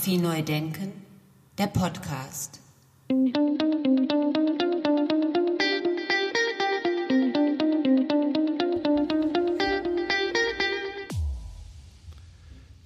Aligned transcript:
Fotografie 0.00 0.22
neu 0.22 0.42
denken, 0.42 0.92
der 1.58 1.66
Podcast. 1.66 2.58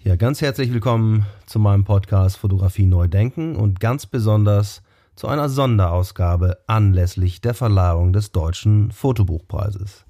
Ja, 0.02 0.16
ganz 0.16 0.40
herzlich 0.40 0.72
willkommen 0.72 1.24
zu 1.46 1.60
meinem 1.60 1.84
Podcast 1.84 2.36
Fotografie 2.36 2.86
neu 2.86 3.06
denken 3.06 3.54
und 3.54 3.78
ganz 3.78 4.06
besonders 4.06 4.82
zu 5.14 5.28
einer 5.28 5.48
Sonderausgabe 5.48 6.58
anlässlich 6.66 7.40
der 7.40 7.54
Verleihung 7.54 8.12
des 8.12 8.32
Deutschen 8.32 8.90
Fotobuchpreises. 8.90 10.04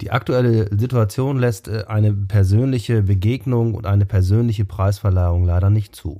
Die 0.00 0.10
aktuelle 0.10 0.76
Situation 0.76 1.38
lässt 1.38 1.68
äh, 1.68 1.84
eine 1.86 2.12
persönliche 2.12 3.04
Begegnung 3.04 3.76
und 3.76 3.86
eine 3.86 4.06
persönliche 4.06 4.64
Preisverleihung 4.64 5.44
leider 5.44 5.70
nicht 5.70 5.94
zu. 5.94 6.18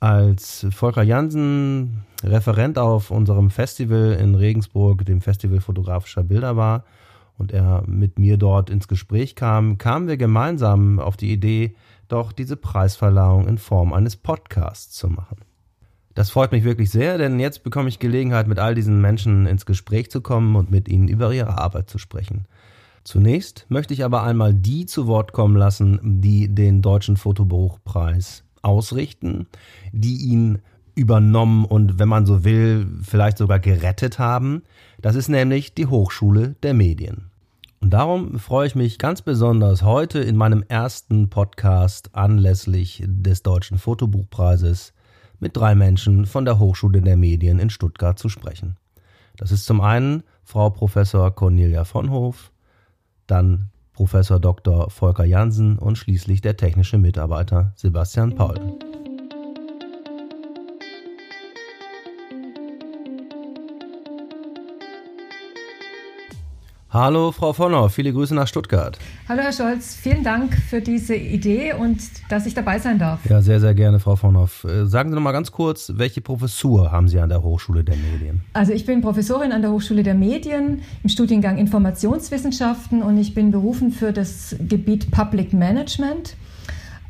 Als 0.00 0.66
Volker 0.70 1.02
Jansen 1.02 2.04
Referent 2.22 2.78
auf 2.78 3.10
unserem 3.10 3.50
Festival 3.50 4.12
in 4.20 4.34
Regensburg, 4.36 5.04
dem 5.04 5.20
Festival 5.20 5.60
fotografischer 5.60 6.22
Bilder 6.22 6.56
war, 6.56 6.84
und 7.36 7.52
er 7.52 7.84
mit 7.86 8.18
mir 8.18 8.36
dort 8.36 8.68
ins 8.68 8.88
Gespräch 8.88 9.36
kam, 9.36 9.78
kamen 9.78 10.08
wir 10.08 10.16
gemeinsam 10.16 10.98
auf 10.98 11.16
die 11.16 11.32
Idee, 11.32 11.76
doch 12.08 12.32
diese 12.32 12.56
Preisverleihung 12.56 13.46
in 13.46 13.58
Form 13.58 13.92
eines 13.92 14.16
Podcasts 14.16 14.94
zu 14.94 15.08
machen. 15.08 15.38
Das 16.14 16.30
freut 16.30 16.50
mich 16.50 16.64
wirklich 16.64 16.90
sehr, 16.90 17.16
denn 17.16 17.38
jetzt 17.38 17.62
bekomme 17.62 17.88
ich 17.88 18.00
Gelegenheit, 18.00 18.48
mit 18.48 18.58
all 18.58 18.74
diesen 18.74 19.00
Menschen 19.00 19.46
ins 19.46 19.66
Gespräch 19.66 20.10
zu 20.10 20.20
kommen 20.20 20.56
und 20.56 20.70
mit 20.70 20.88
ihnen 20.88 21.06
über 21.06 21.32
ihre 21.32 21.58
Arbeit 21.58 21.88
zu 21.88 21.98
sprechen. 21.98 22.46
Zunächst 23.04 23.66
möchte 23.68 23.94
ich 23.94 24.04
aber 24.04 24.24
einmal 24.24 24.52
die 24.52 24.86
zu 24.86 25.06
Wort 25.06 25.32
kommen 25.32 25.56
lassen, 25.56 26.20
die 26.20 26.52
den 26.52 26.82
Deutschen 26.82 27.16
Fotobuchpreis 27.16 28.42
ausrichten, 28.62 29.46
die 29.92 30.16
ihn 30.16 30.58
übernommen 30.94 31.64
und, 31.64 31.98
wenn 31.98 32.08
man 32.08 32.26
so 32.26 32.44
will, 32.44 32.88
vielleicht 33.02 33.38
sogar 33.38 33.60
gerettet 33.60 34.18
haben. 34.18 34.62
Das 35.00 35.14
ist 35.14 35.28
nämlich 35.28 35.74
die 35.74 35.86
Hochschule 35.86 36.56
der 36.62 36.74
Medien. 36.74 37.30
Und 37.80 37.90
darum 37.90 38.40
freue 38.40 38.66
ich 38.66 38.74
mich 38.74 38.98
ganz 38.98 39.22
besonders 39.22 39.82
heute 39.82 40.18
in 40.18 40.36
meinem 40.36 40.64
ersten 40.66 41.30
Podcast 41.30 42.16
anlässlich 42.16 43.04
des 43.06 43.44
Deutschen 43.44 43.78
Fotobuchpreises 43.78 44.92
mit 45.38 45.56
drei 45.56 45.76
Menschen 45.76 46.26
von 46.26 46.44
der 46.44 46.58
Hochschule 46.58 47.00
der 47.00 47.16
Medien 47.16 47.60
in 47.60 47.70
Stuttgart 47.70 48.18
zu 48.18 48.28
sprechen. 48.28 48.76
Das 49.36 49.52
ist 49.52 49.66
zum 49.66 49.80
einen 49.80 50.24
Frau 50.42 50.70
Professor 50.70 51.30
Cornelia 51.32 51.84
von 51.84 52.10
Hof, 52.10 52.50
dann 53.28 53.70
Professor 53.98 54.38
Dr. 54.38 54.90
Volker 54.90 55.24
Jansen 55.24 55.76
und 55.76 55.98
schließlich 55.98 56.40
der 56.40 56.56
technische 56.56 56.98
Mitarbeiter 56.98 57.72
Sebastian 57.74 58.32
Paul. 58.36 58.78
Hallo 66.90 67.32
Frau 67.32 67.52
Vonner, 67.52 67.90
viele 67.90 68.14
Grüße 68.14 68.34
nach 68.34 68.48
Stuttgart. 68.48 68.98
Hallo 69.28 69.42
Herr 69.42 69.52
Scholz, 69.52 69.94
vielen 69.94 70.24
Dank 70.24 70.54
für 70.54 70.80
diese 70.80 71.14
Idee 71.14 71.74
und 71.74 71.98
dass 72.30 72.46
ich 72.46 72.54
dabei 72.54 72.78
sein 72.78 72.98
darf. 72.98 73.28
Ja, 73.28 73.42
sehr, 73.42 73.60
sehr 73.60 73.74
gerne, 73.74 74.00
Frau 74.00 74.16
Vonner. 74.16 74.48
Äh, 74.64 74.86
sagen 74.86 75.10
Sie 75.10 75.14
noch 75.14 75.22
mal 75.22 75.32
ganz 75.32 75.52
kurz, 75.52 75.92
welche 75.96 76.22
Professur 76.22 76.90
haben 76.90 77.06
Sie 77.06 77.20
an 77.20 77.28
der 77.28 77.42
Hochschule 77.42 77.84
der 77.84 77.94
Medien? 77.96 78.40
Also 78.54 78.72
ich 78.72 78.86
bin 78.86 79.02
Professorin 79.02 79.52
an 79.52 79.60
der 79.60 79.70
Hochschule 79.70 80.02
der 80.02 80.14
Medien 80.14 80.80
im 81.02 81.10
Studiengang 81.10 81.58
Informationswissenschaften 81.58 83.02
und 83.02 83.18
ich 83.18 83.34
bin 83.34 83.50
berufen 83.50 83.92
für 83.92 84.14
das 84.14 84.56
Gebiet 84.58 85.10
Public 85.10 85.52
Management. 85.52 86.36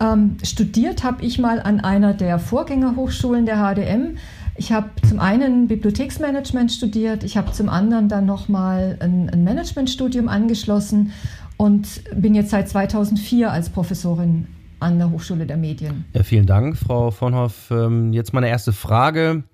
Ähm, 0.01 0.39
studiert 0.43 1.05
habe 1.05 1.25
ich 1.25 1.39
mal 1.39 1.61
an 1.61 1.79
einer 1.79 2.15
der 2.15 2.41
Vorgängerhochschulen 2.41 3.47
der 3.47 3.59
HDM 3.59 4.17
ich 4.59 4.73
habe 4.73 4.91
zum 5.09 5.21
einen 5.21 5.69
Bibliotheksmanagement 5.69 6.73
studiert, 6.73 7.25
ich 7.25 7.37
habe 7.37 7.53
zum 7.53 7.69
anderen 7.69 8.09
dann 8.09 8.27
nochmal 8.27 8.97
ein, 9.01 9.31
ein 9.31 9.45
Managementstudium 9.45 10.29
angeschlossen 10.29 11.13
und 11.57 12.03
bin 12.15 12.35
jetzt 12.35 12.51
seit 12.51 12.69
2004 12.69 13.51
als 13.51 13.71
Professorin 13.71 14.49
an 14.81 14.99
der 14.99 15.11
Hochschule 15.11 15.47
der 15.47 15.57
Medien. 15.57 16.05
Ja, 16.13 16.23
vielen 16.23 16.47
Dank, 16.47 16.77
Frau 16.77 17.11
von 17.11 17.35
Hoff. 17.35 17.71
Ähm, 17.71 18.13
jetzt 18.13 18.33
meine 18.33 18.49
erste 18.49 18.73
Frage. 18.73 19.45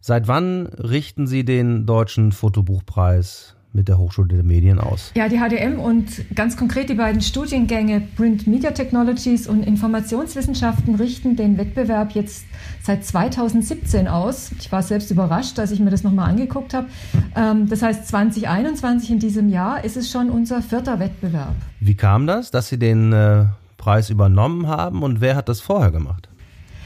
Seit 0.00 0.28
wann 0.28 0.66
richten 0.66 1.26
Sie 1.26 1.44
den 1.44 1.86
Deutschen 1.86 2.32
Fotobuchpreis 2.32 3.56
mit 3.78 3.86
der 3.86 3.96
Hochschule 3.96 4.28
der 4.28 4.42
Medien 4.42 4.80
aus? 4.80 5.12
Ja, 5.14 5.28
die 5.28 5.38
HDM 5.38 5.78
und 5.78 6.34
ganz 6.34 6.56
konkret 6.56 6.88
die 6.88 6.94
beiden 6.94 7.20
Studiengänge 7.20 8.00
Print 8.16 8.48
Media 8.48 8.72
Technologies 8.72 9.46
und 9.46 9.62
Informationswissenschaften 9.62 10.96
richten 10.96 11.36
den 11.36 11.56
Wettbewerb 11.56 12.12
jetzt 12.12 12.44
seit 12.82 13.04
2017 13.04 14.08
aus. 14.08 14.50
Ich 14.58 14.72
war 14.72 14.82
selbst 14.82 15.12
überrascht, 15.12 15.58
als 15.60 15.70
ich 15.70 15.78
mir 15.78 15.90
das 15.90 16.02
nochmal 16.02 16.28
angeguckt 16.28 16.74
habe. 16.74 16.88
Ähm, 17.36 17.68
das 17.68 17.82
heißt, 17.82 18.08
2021 18.08 19.12
in 19.12 19.18
diesem 19.20 19.48
Jahr 19.48 19.84
ist 19.84 19.96
es 19.96 20.10
schon 20.10 20.28
unser 20.28 20.60
vierter 20.60 20.98
Wettbewerb. 20.98 21.54
Wie 21.78 21.94
kam 21.94 22.26
das, 22.26 22.50
dass 22.50 22.68
Sie 22.68 22.80
den 22.80 23.12
äh, 23.12 23.44
Preis 23.76 24.10
übernommen 24.10 24.66
haben 24.66 25.04
und 25.04 25.20
wer 25.20 25.36
hat 25.36 25.48
das 25.48 25.60
vorher 25.60 25.92
gemacht? 25.92 26.28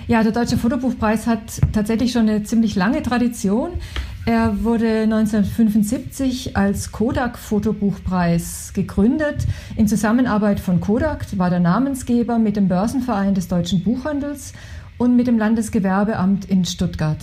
Ja, 0.08 0.22
der 0.22 0.32
Deutsche 0.32 0.58
Fotobuchpreis 0.58 1.26
hat 1.26 1.40
tatsächlich 1.72 2.12
schon 2.12 2.28
eine 2.28 2.42
ziemlich 2.42 2.74
lange 2.74 3.02
Tradition. 3.02 3.70
Er 4.24 4.62
wurde 4.62 5.02
1975 5.02 6.56
als 6.56 6.92
Kodak 6.92 7.36
Fotobuchpreis 7.36 8.72
gegründet. 8.72 9.48
In 9.74 9.88
Zusammenarbeit 9.88 10.60
von 10.60 10.80
Kodak 10.80 11.26
war 11.38 11.50
der 11.50 11.58
Namensgeber 11.58 12.38
mit 12.38 12.54
dem 12.54 12.68
Börsenverein 12.68 13.34
des 13.34 13.48
deutschen 13.48 13.82
Buchhandels 13.82 14.52
und 14.96 15.16
mit 15.16 15.26
dem 15.26 15.38
Landesgewerbeamt 15.38 16.44
in 16.44 16.64
Stuttgart. 16.64 17.18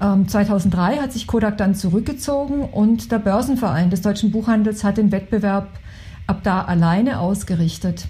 2003 0.00 0.94
ähm, 0.94 1.02
hat 1.02 1.12
sich 1.12 1.28
Kodak 1.28 1.56
dann 1.58 1.76
zurückgezogen 1.76 2.62
und 2.64 3.12
der 3.12 3.20
Börsenverein 3.20 3.90
des 3.90 4.02
deutschen 4.02 4.32
Buchhandels 4.32 4.82
hat 4.82 4.96
den 4.96 5.12
Wettbewerb 5.12 5.68
ab 6.26 6.40
da 6.42 6.62
alleine 6.62 7.20
ausgerichtet. 7.20 8.08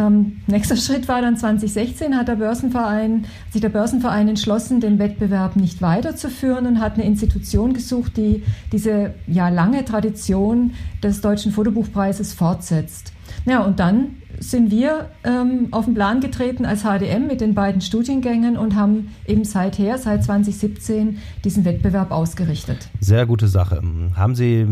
Ähm, 0.00 0.38
nächster 0.46 0.76
Schritt 0.76 1.08
war 1.08 1.20
dann 1.20 1.36
2016, 1.36 2.16
hat 2.16 2.28
der 2.28 2.36
Börsenverein, 2.36 3.26
sich 3.50 3.60
der 3.60 3.68
Börsenverein 3.68 4.28
entschlossen, 4.28 4.80
den 4.80 4.98
Wettbewerb 4.98 5.56
nicht 5.56 5.82
weiterzuführen 5.82 6.66
und 6.66 6.80
hat 6.80 6.94
eine 6.94 7.04
Institution 7.04 7.74
gesucht, 7.74 8.16
die 8.16 8.42
diese 8.72 9.14
ja, 9.26 9.48
lange 9.48 9.84
Tradition 9.84 10.72
des 11.02 11.20
Deutschen 11.20 11.52
Fotobuchpreises 11.52 12.32
fortsetzt. 12.32 13.12
Ja, 13.46 13.62
und 13.64 13.78
dann 13.78 14.16
sind 14.38 14.70
wir 14.70 15.10
ähm, 15.24 15.68
auf 15.70 15.84
den 15.84 15.94
Plan 15.94 16.20
getreten 16.20 16.64
als 16.64 16.82
HDM 16.82 17.26
mit 17.26 17.40
den 17.40 17.54
beiden 17.54 17.80
Studiengängen 17.80 18.56
und 18.56 18.74
haben 18.74 19.10
eben 19.26 19.44
seither, 19.44 19.98
seit 19.98 20.24
2017, 20.24 21.18
diesen 21.44 21.64
Wettbewerb 21.64 22.10
ausgerichtet. 22.10 22.88
Sehr 23.00 23.26
gute 23.26 23.48
Sache. 23.48 23.82
Haben 24.14 24.34
Sie 24.34 24.66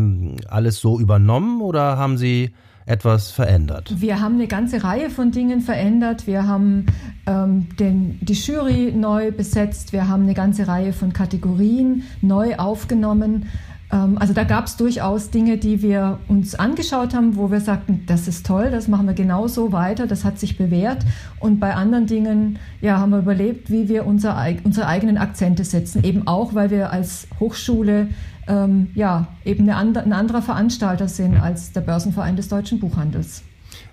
alles 0.47 0.79
so 0.79 0.99
übernommen 0.99 1.61
oder 1.61 1.97
haben 1.97 2.17
Sie 2.17 2.51
etwas 2.89 3.31
verändert? 3.31 3.93
Wir 3.97 4.19
haben 4.19 4.35
eine 4.35 4.47
ganze 4.47 4.83
Reihe 4.83 5.09
von 5.09 5.31
Dingen 5.31 5.61
verändert. 5.61 6.27
Wir 6.27 6.47
haben 6.47 6.87
ähm, 7.27 7.67
den, 7.77 8.19
die 8.21 8.33
Jury 8.33 8.91
neu 8.95 9.31
besetzt. 9.31 9.93
Wir 9.93 10.07
haben 10.07 10.23
eine 10.23 10.33
ganze 10.33 10.67
Reihe 10.67 10.93
von 10.93 11.13
Kategorien 11.13 12.03
neu 12.21 12.55
aufgenommen. 12.55 13.45
Ähm, 13.91 14.17
also 14.17 14.33
da 14.33 14.43
gab 14.43 14.65
es 14.65 14.77
durchaus 14.77 15.29
Dinge, 15.29 15.57
die 15.57 15.81
wir 15.81 16.19
uns 16.27 16.55
angeschaut 16.55 17.13
haben, 17.13 17.35
wo 17.35 17.51
wir 17.51 17.61
sagten, 17.61 18.03
das 18.07 18.27
ist 18.27 18.45
toll, 18.45 18.69
das 18.71 18.87
machen 18.87 19.07
wir 19.07 19.13
genauso 19.13 19.71
weiter, 19.71 20.07
das 20.07 20.25
hat 20.25 20.39
sich 20.39 20.57
bewährt. 20.57 21.05
Und 21.39 21.59
bei 21.59 21.73
anderen 21.73 22.05
Dingen 22.05 22.59
ja, 22.81 22.99
haben 22.99 23.11
wir 23.11 23.19
überlebt, 23.19 23.69
wie 23.71 23.89
wir 23.89 24.05
unser, 24.05 24.37
unsere 24.63 24.87
eigenen 24.87 25.17
Akzente 25.17 25.63
setzen, 25.63 26.03
eben 26.03 26.27
auch, 26.27 26.53
weil 26.53 26.69
wir 26.69 26.91
als 26.91 27.27
Hochschule 27.39 28.07
ähm, 28.49 28.89
ja, 28.95 29.27
eben 29.45 29.69
eine, 29.69 30.01
ein 30.01 30.13
anderer 30.13 30.41
Veranstalter 30.41 31.07
sind 31.07 31.37
als 31.37 31.71
der 31.71 31.81
Börsenverein 31.81 32.35
des 32.35 32.49
deutschen 32.49 32.79
Buchhandels. 32.79 33.43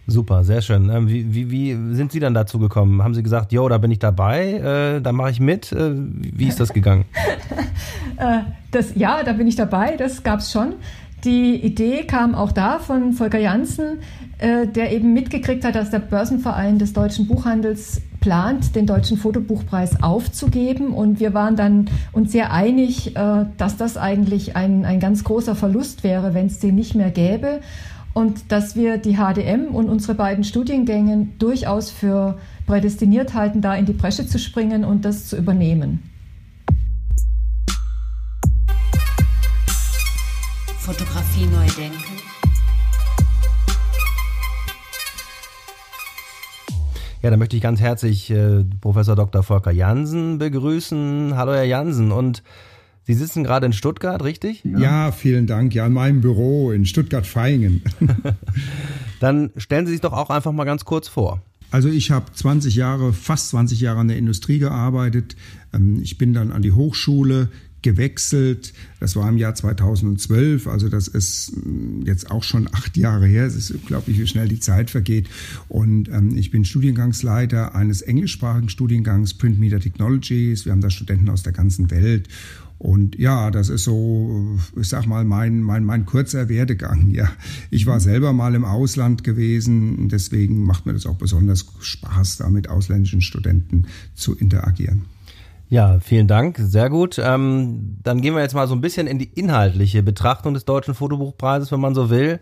Super, 0.09 0.45
sehr 0.45 0.63
schön. 0.63 0.89
Ähm, 0.89 1.09
wie, 1.09 1.35
wie, 1.35 1.51
wie 1.51 1.95
sind 1.95 2.13
Sie 2.13 2.21
dann 2.21 2.33
dazu 2.33 2.59
gekommen? 2.59 3.03
Haben 3.03 3.15
Sie 3.15 3.23
gesagt, 3.23 3.53
jo, 3.53 3.69
da 3.69 3.79
bin 3.79 3.91
ich 3.91 3.99
dabei, 3.99 4.97
äh, 4.97 5.01
da 5.01 5.13
mache 5.13 5.31
ich 5.31 5.41
mit? 5.41 5.73
Äh, 5.73 5.93
wie 5.95 6.47
ist 6.47 6.61
das 6.61 6.73
gegangen? 6.73 7.05
äh, 8.17 8.39
das, 8.71 8.95
ja, 8.95 9.23
da 9.25 9.33
bin 9.33 9.47
ich 9.47 9.57
dabei, 9.57 9.97
das 9.97 10.23
gab 10.23 10.41
es 10.41 10.53
schon. 10.53 10.75
Die 11.25 11.57
Idee 11.57 12.05
kam 12.05 12.35
auch 12.35 12.53
da 12.53 12.79
von 12.79 13.13
Volker 13.15 13.39
Janssen, 13.39 13.99
äh, 14.39 14.69
der 14.69 14.93
eben 14.93 15.13
mitgekriegt 15.13 15.65
hat, 15.65 15.75
dass 15.75 15.91
der 15.91 15.99
Börsenverein 15.99 16.79
des 16.79 16.93
deutschen 16.93 17.27
Buchhandels 17.27 18.01
plant, 18.27 18.75
den 18.75 18.87
deutschen 18.87 19.19
Fotobuchpreis 19.19 20.03
aufzugeben. 20.03 20.89
Und 20.89 21.21
wir 21.21 21.33
waren 21.33 21.55
dann 21.55 21.89
uns 22.11 22.33
sehr 22.33 22.53
einig, 22.53 23.15
äh, 23.15 23.45
dass 23.57 23.77
das 23.77 23.97
eigentlich 23.97 24.57
ein, 24.57 24.85
ein 24.85 24.99
ganz 24.99 25.23
großer 25.23 25.55
Verlust 25.55 26.03
wäre, 26.03 26.35
wenn 26.35 26.47
es 26.47 26.59
den 26.59 26.75
nicht 26.75 26.97
mehr 26.97 27.13
gäbe 27.13 27.61
und 28.15 28.51
dass 28.51 28.75
wir 28.75 28.99
die 28.99 29.15
HDM 29.15 29.73
und 29.73 29.89
unsere 29.89 30.17
beiden 30.17 30.43
Studiengänge 30.43 31.29
durchaus 31.39 31.93
für 31.93 32.37
prädestiniert 32.67 33.33
halten, 33.33 33.61
da 33.61 33.77
in 33.77 33.87
die 33.87 33.93
Bresche 33.93 34.27
zu 34.27 34.41
springen 34.41 34.85
und 34.85 35.05
das 35.05 35.29
zu 35.29 35.37
übernehmen. 35.37 36.03
Fotografie 40.79 41.47
neu 41.47 41.67
denken. 41.81 42.36
Ja, 47.27 47.31
dann 47.31 47.41
möchte 47.41 47.57
ich 47.57 47.63
ganz 47.63 47.81
herzlich 47.81 48.31
äh, 48.31 48.63
Professor 48.81 49.17
Dr. 49.17 49.43
Volker 49.43 49.73
Jansen 49.73 50.39
begrüßen. 50.39 51.37
Hallo, 51.37 51.55
Herr 51.55 51.65
Jansen. 51.65 52.13
Und 52.13 52.45
Sie 53.03 53.15
sitzen 53.15 53.43
gerade 53.43 53.67
in 53.67 53.73
Stuttgart, 53.73 54.23
richtig? 54.23 54.63
Ja. 54.63 54.79
ja, 54.79 55.11
vielen 55.11 55.49
Dank. 55.49 55.75
Ja, 55.75 55.89
in 55.89 55.93
meinem 55.93 56.21
Büro 56.21 56.71
in 56.71 56.87
Stuttgart-Vaihingen. 56.87 57.83
dann 59.21 59.51
stellen 59.57 59.87
Sie 59.87 59.93
sich 59.95 60.03
doch 60.03 60.13
auch 60.13 60.31
einfach 60.31 60.53
mal 60.53 60.63
ganz 60.63 60.85
kurz 60.85 61.09
vor. 61.09 61.43
Also 61.73 61.89
ich 61.89 62.13
habe 62.13 62.27
20 62.33 62.77
Jahre, 62.77 63.13
fast 63.13 63.49
20 63.49 63.81
Jahre 63.81 63.99
an 63.99 64.07
der 64.07 64.19
Industrie 64.19 64.61
gearbeitet. 64.61 65.35
Ähm, 65.75 65.99
ich 66.01 66.19
bin 66.19 66.33
dann 66.33 66.53
an 66.53 66.63
die 66.63 66.71
Hochschule 66.71 67.49
gewechselt. 67.87 68.73
Das 68.99 69.15
war 69.15 69.29
im 69.29 69.39
Jahr 69.39 69.55
2012, 69.55 70.67
also 70.67 70.89
das 70.89 71.07
ist 71.07 71.53
mm, 71.55 72.03
jetzt 72.05 72.33
auch 72.33 72.43
schon 72.43 72.69
acht 72.73 72.97
Jahre 72.97 73.27
her. 73.27 73.47
Es 73.47 73.55
ist 73.55 73.71
unglaublich, 73.71 74.19
wie 74.19 74.27
schnell 74.27 74.49
die 74.49 74.59
Zeit 74.59 74.91
vergeht. 74.91 75.29
Und 75.69 76.09
ähm, 76.09 76.37
ich 76.37 76.51
bin 76.51 76.65
Studiengangsleiter 76.65 77.77
eines 77.77 78.03
englischsprachigen 78.03 78.71
Studiengangs 78.71 79.35
Print 79.35 79.61
Media 79.61 79.79
Technologies. 79.79 80.65
Wir 80.65 80.73
haben 80.73 80.81
da 80.81 80.91
Studenten 80.91 81.31
aus 81.31 81.45
der 81.45 81.53
ganzen 81.53 81.93
Welt. 81.93 82.29
Und 82.79 83.17
ja, 83.17 83.53
das 83.53 83.69
ist 83.69 83.85
so, 83.85 84.59
ich 84.79 84.89
sag 84.89 85.07
mal, 85.07 85.25
mein, 85.25 85.63
mein, 85.63 85.85
mein 85.85 86.05
kurzer 86.05 86.49
Werdegang. 86.49 87.11
Ja, 87.11 87.31
ich 87.71 87.87
war 87.87 88.01
selber 88.01 88.33
mal 88.33 88.57
im 88.57 88.65
Ausland 88.65 89.23
gewesen, 89.23 90.09
deswegen 90.09 90.65
macht 90.65 90.87
mir 90.87 90.93
das 90.93 91.07
auch 91.07 91.17
besonders 91.17 91.67
Spaß, 91.81 92.39
da 92.39 92.51
mit 92.51 92.69
ausländischen 92.69 93.23
Studenten 93.23 93.87
zu 94.15 94.35
interagieren. 94.35 95.03
Ja, 95.69 95.99
vielen 95.99 96.29
Dank, 96.29 96.59
sehr 96.59 96.91
gut. 96.91 97.21
Ähm, 97.23 97.99
dann 98.03 98.21
gehen 98.21 98.35
wir 98.35 98.43
jetzt 98.43 98.55
mal 98.55 98.69
so 98.69 98.75
ein 98.75 98.81
bisschen 98.81 99.07
in 99.07 99.19
die 99.19 99.31
inhaltliche 99.35 100.03
Betrachtung 100.03 100.55
des 100.55 100.65
Deutschen 100.65 100.95
Fotobuchpreises, 100.95 101.73
wenn 101.73 101.81
man 101.81 101.95
so 101.95 102.09
will. 102.09 102.41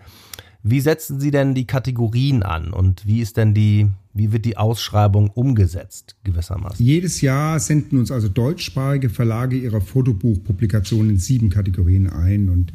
Wie 0.67 0.81
setzen 0.81 1.21
Sie 1.21 1.31
denn 1.31 1.55
die 1.55 1.67
Kategorien 1.67 2.43
an 2.43 2.73
und 2.73 3.07
wie 3.07 3.21
ist 3.21 3.37
denn 3.37 3.53
die, 3.53 3.91
wie 4.15 4.33
wird 4.33 4.47
die 4.47 4.57
Ausschreibung 4.57 5.29
umgesetzt 5.29 6.17
gewissermaßen? 6.25 6.85
Jedes 6.85 7.21
Jahr 7.21 7.61
senden 7.61 7.99
uns 7.99 8.11
also 8.11 8.29
deutschsprachige 8.29 9.11
Verlage 9.11 9.57
ihre 9.57 9.83
Fotobuchpublikationen 9.83 11.11
in 11.11 11.19
sieben 11.19 11.51
Kategorien 11.51 12.09
ein 12.09 12.49
und 12.49 12.73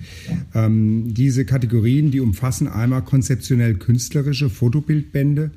ähm, 0.53 1.15
diese 1.15 1.45
Kategorien, 1.45 2.11
die 2.11 2.19
umfassen 2.19 2.67
einmal 2.67 3.01
konzeptionell 3.01 3.75
künstlerische 3.75 4.51
Fotobildbände, 4.51 5.49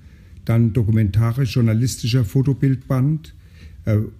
dann 0.46 0.72
dokumentarisch-journalistischer 0.72 2.24
Fotobildband, 2.24 3.34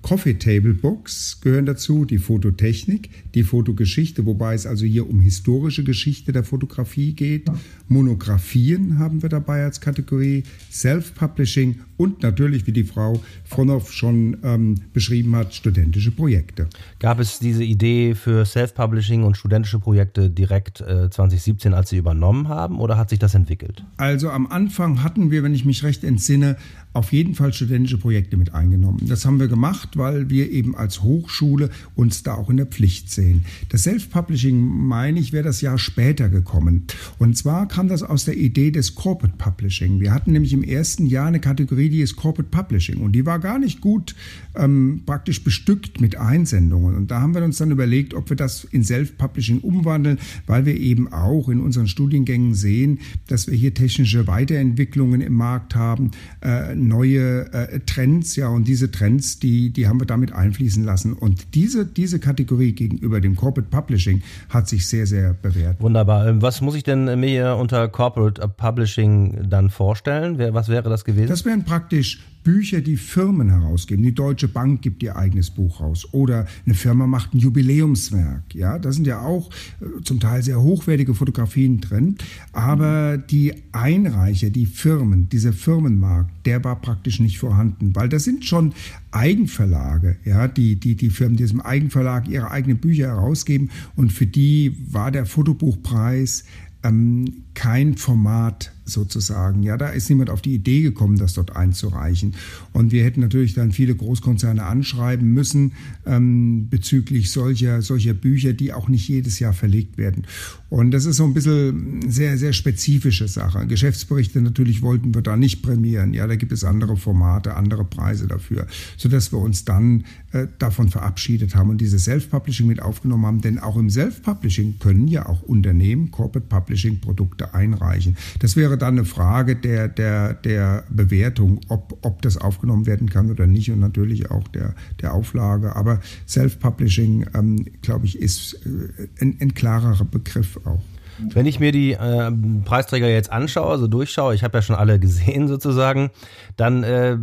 Coffee 0.03 0.35
Table 0.35 0.75
Books 0.75 1.41
gehören 1.41 1.67
dazu, 1.67 2.05
die 2.05 2.19
Fototechnik, 2.19 3.11
die 3.35 3.45
Fotogeschichte, 3.45 4.27
wobei 4.27 4.55
es 4.55 4.67
also 4.67 4.85
hier 4.85 5.09
um 5.09 5.21
historische 5.21 5.85
Geschichte 5.85 6.33
der 6.33 6.43
Fotografie 6.43 7.13
geht. 7.13 7.49
Monographien 7.87 8.99
haben 8.99 9.23
wir 9.23 9.29
dabei 9.29 9.63
als 9.63 9.81
Kategorie, 9.81 10.43
Self-Publishing 10.71 11.81
und 11.97 12.23
natürlich, 12.25 12.67
wie 12.67 12.73
die 12.73 12.83
Frau 12.83 13.23
Fronow 13.45 13.93
schon 13.93 14.39
ähm, 14.43 14.81
beschrieben 14.93 15.37
hat, 15.37 15.55
studentische 15.55 16.11
Projekte. 16.11 16.69
Gab 16.99 17.21
es 17.21 17.39
diese 17.39 17.63
Idee 17.63 18.17
für 18.17 18.45
Self-Publishing 18.45 19.23
und 19.23 19.37
studentische 19.37 19.79
Projekte 19.79 20.29
direkt 20.29 20.81
äh, 20.81 21.09
2017, 21.09 21.73
als 21.73 21.91
Sie 21.91 21.99
übernommen 21.99 22.49
haben, 22.49 22.81
oder 22.81 22.97
hat 22.97 23.11
sich 23.11 23.21
das 23.21 23.37
entwickelt? 23.37 23.85
Also 23.97 24.31
am 24.31 24.49
Anfang 24.49 25.05
hatten 25.05 25.31
wir, 25.31 25.45
wenn 25.45 25.55
ich 25.55 25.65
mich 25.65 25.85
recht 25.85 26.03
entsinne, 26.03 26.57
auf 26.93 27.13
jeden 27.13 27.35
Fall 27.35 27.53
studentische 27.53 27.99
Projekte 27.99 28.37
mit 28.37 28.55
eingenommen. 28.55 29.01
Das 29.07 29.25
haben 29.25 29.41
wir 29.41 29.49
gemacht, 29.49 29.97
weil 29.97 30.29
wir 30.29 30.51
eben 30.51 30.77
als 30.77 31.03
Hochschule 31.03 31.71
uns 31.95 32.23
da 32.23 32.35
auch 32.35 32.51
in 32.51 32.59
der 32.59 32.67
Pflicht 32.67 33.11
sehen. 33.11 33.45
Das 33.71 33.85
Self-Publishing, 33.85 34.61
meine 34.61 35.19
ich, 35.19 35.33
wäre 35.33 35.45
das 35.45 35.61
Jahr 35.61 35.79
später 35.79 36.29
gekommen. 36.29 36.87
Und 37.19 37.37
zwar 37.37 37.67
kam 37.67 37.89
das 37.89 38.03
aus 38.03 38.25
der 38.25 38.37
Idee 38.37 38.71
des 38.71 38.95
Corporate 38.95 39.37
Publishing. 39.39 40.01
Wir 40.01 40.13
hatten 40.13 40.33
nämlich 40.33 40.53
im 40.53 40.63
ersten 40.63 41.07
Jahr 41.07 41.27
eine 41.27 41.41
Kategorie, 41.41 41.89
die 41.89 42.01
ist 42.01 42.17
Corporate 42.17 42.51
Publishing. 42.51 42.99
Und 42.99 43.13
die 43.13 43.25
war 43.25 43.39
gar 43.39 43.59
nicht 43.59 43.81
gut 43.81 44.15
ähm, 44.55 45.03
praktisch 45.07 45.43
bestückt 45.43 46.01
mit 46.01 46.17
Einsendungen. 46.17 46.97
Und 46.97 47.11
da 47.11 47.21
haben 47.21 47.35
wir 47.35 47.43
uns 47.43 47.57
dann 47.57 47.71
überlegt, 47.71 48.15
ob 48.15 48.29
wir 48.29 48.37
das 48.37 48.65
in 48.65 48.85
Self-Publishing 48.85 49.61
umwandeln, 49.61 50.19
weil 50.47 50.67
wir 50.67 50.77
eben 50.77 51.13
auch 51.13 51.49
in 51.49 51.61
unseren 51.61 51.89
Studiengängen 51.89 52.55
sehen, 52.55 53.01
dass 53.29 53.47
wir 53.47 53.55
hier 53.55 53.73
technische 53.73 54.27
Weiterentwicklungen 54.27 55.21
im 55.21 55.35
Markt 55.35 55.75
haben. 55.75 56.11
Äh, 56.41 56.82
neue 56.89 57.53
äh, 57.53 57.81
Trends, 57.81 58.37
ja, 58.37 58.49
und 58.49 58.69
diese 58.69 58.91
Trends, 58.91 59.39
die, 59.39 59.71
die 59.71 59.89
haben 59.89 60.01
wir 60.01 60.07
damit 60.07 60.33
einfließen 60.33 60.85
lassen. 60.85 61.13
Und 61.13 61.55
diese, 61.55 61.87
diese 61.87 62.19
Kategorie 62.19 62.73
gegenüber 62.73 63.21
dem 63.21 63.37
Corporate 63.37 63.69
Publishing 63.71 64.23
hat 64.49 64.69
sich 64.69 64.87
sehr, 64.87 65.07
sehr 65.07 65.35
bewährt. 65.35 65.81
Wunderbar. 65.81 66.29
Ähm, 66.29 66.43
was 66.43 66.61
muss 66.61 66.75
ich 66.75 66.85
denn 66.85 67.19
mir 67.21 67.57
unter 67.57 67.89
Corporate 67.89 68.47
Publishing 68.49 69.49
dann 69.49 69.71
vorstellen? 69.71 70.39
Was 70.55 70.69
wäre 70.69 70.89
das 70.89 71.05
gewesen? 71.05 71.29
Das 71.29 71.45
wären 71.45 71.65
praktisch 71.65 72.21
Bücher, 72.43 72.81
die 72.81 72.97
Firmen 72.97 73.51
herausgeben. 73.51 74.03
Die 74.03 74.15
Deutsche 74.15 74.49
Bank 74.49 74.83
gibt 74.83 75.03
ihr 75.03 75.17
eigenes 75.17 75.51
Buch 75.51 75.81
raus 75.81 76.09
oder 76.13 76.47
eine 76.67 76.75
Firma 76.75 77.07
macht 77.07 77.35
ein 77.35 77.39
Jubiläumswerk. 77.39 78.55
Ja, 78.55 78.79
da 78.79 78.93
sind 78.93 79.07
ja 79.07 79.21
auch 79.21 79.51
äh, 79.81 80.03
zum 80.03 80.19
Teil 80.19 80.43
sehr 80.43 80.61
hochwertige 80.61 81.15
Fotografien 81.15 81.81
drin. 81.81 82.17
Aber 82.53 83.19
die 83.19 83.55
Einreicher, 83.73 84.51
die 84.51 84.67
Firmen, 84.67 85.29
dieser 85.29 85.53
Firmenmarkt, 85.53 86.47
der 86.47 86.65
war 86.65 86.81
praktisch 86.81 87.21
nicht 87.21 87.39
vorhanden, 87.39 87.95
weil 87.95 88.09
das 88.09 88.25
sind 88.25 88.45
schon 88.45 88.73
Eigenverlage, 89.13 90.17
ja, 90.25 90.49
die, 90.49 90.77
die, 90.77 90.97
die 90.97 91.11
Firmen, 91.11 91.37
die 91.37 91.43
diesem 91.43 91.61
Eigenverlag 91.61 92.29
ihre 92.29 92.51
eigenen 92.51 92.79
Bücher 92.79 93.09
herausgeben 93.09 93.71
und 93.97 94.13
für 94.13 94.27
die 94.27 94.77
war 94.91 95.11
der 95.11 95.27
Fotobuchpreis 95.27 96.45
ähm, 96.83 97.45
kein 97.55 97.97
Format 97.97 98.73
sozusagen. 98.93 99.63
Ja, 99.63 99.77
da 99.77 99.89
ist 99.89 100.09
niemand 100.09 100.31
auf 100.31 100.43
die 100.43 100.55
Idee 100.55 100.83
gekommen, 100.83 101.17
das 101.17 101.35
dort 101.35 101.57
einzureichen. 101.57 102.35
Und 102.73 102.93
wir 102.93 103.05
hätten 103.05 103.21
natürlich 103.21 103.55
dann 103.55 103.73
viele 103.73 103.95
Großkonzerne 103.95 104.65
anschreiben 104.65 105.33
müssen 105.33 105.73
ähm, 106.07 106.69
bezüglich 106.69 107.31
solcher, 107.31 107.83
solcher 107.83 108.15
Bücher, 108.15 108.53
die 108.53 108.73
auch 108.73 108.89
nicht 108.89 109.09
jedes 109.09 109.39
Jahr 109.39 109.53
verlegt 109.53 109.99
werden. 109.99 110.25
Und 110.73 110.91
das 110.91 111.05
ist 111.05 111.17
so 111.17 111.25
ein 111.25 111.35
bisschen 111.35 112.11
sehr, 112.11 112.39
sehr 112.39 112.55
spezifische 112.55 113.29
Sache. 113.29 113.67
Geschäftsberichte 113.67 114.41
natürlich 114.41 114.81
wollten 114.81 115.15
wir 115.15 115.21
da 115.21 115.37
nicht 115.37 115.63
prämieren. 115.63 116.15
Ja, 116.15 116.27
da 116.27 116.35
gibt 116.37 116.51
es 116.51 116.65
andere 116.65 116.97
Formate, 116.97 117.57
andere 117.57 117.85
Preise 117.85 118.27
dafür, 118.27 118.67
sodass 118.97 119.33
wir 119.33 119.39
uns 119.39 119.67
dann 119.67 120.05
äh, 120.33 120.47
davon 120.59 120.89
verabschiedet 120.89 121.55
haben 121.55 121.69
und 121.69 121.81
dieses 121.83 122.05
Self-Publishing 122.05 122.67
mit 122.67 122.81
aufgenommen 122.81 123.27
haben. 123.27 123.41
Denn 123.43 123.59
auch 123.59 123.77
im 123.77 123.91
Self-Publishing 123.91 124.79
können 124.79 125.09
ja 125.09 125.27
auch 125.27 125.43
Unternehmen 125.43 126.11
Corporate 126.11 126.49
Publishing 126.49 127.01
Produkte 127.01 127.53
einreichen. 127.53 128.17
Das 128.39 128.57
wäre 128.57 128.79
dann 128.83 128.99
eine 128.99 129.05
Frage 129.05 129.57
der, 129.57 129.89
der, 129.89 130.35
der 130.35 130.85
Bewertung, 130.91 131.61
ob, 131.69 131.97
ob 132.03 132.21
das 132.23 132.37
aufgenommen 132.37 132.87
werden 132.87 133.09
kann 133.09 133.31
oder 133.31 133.47
nicht 133.47 133.71
und 133.71 133.81
natürlich 133.81 134.31
auch 134.31 134.49
der, 134.49 134.75
der 135.01 135.15
Auflage. 135.15 135.77
Aber 135.77 136.01
Self-Publishing, 136.29 137.27
ähm, 137.35 137.65
glaube 137.81 138.07
ich, 138.07 138.19
ist 138.19 138.55
äh, 138.67 139.09
ein, 139.21 139.39
ein 139.41 139.55
klarerer 139.55 140.05
Begriff 140.05 140.59
auch. 140.65 140.83
Wenn 141.19 141.47
ich 141.47 141.61
mir 141.61 141.73
die 141.73 141.93
äh, 141.93 142.33
Preisträger 142.65 143.09
jetzt 143.09 143.31
anschaue, 143.31 143.71
also 143.71 143.87
durchschaue, 143.87 144.35
ich 144.35 144.43
habe 144.43 144.59
ja 144.59 144.63
schon 144.63 144.77
alle 144.77 144.99
gesehen 144.99 145.47
sozusagen, 145.49 146.11
dann 146.57 146.83
äh, 146.83 147.17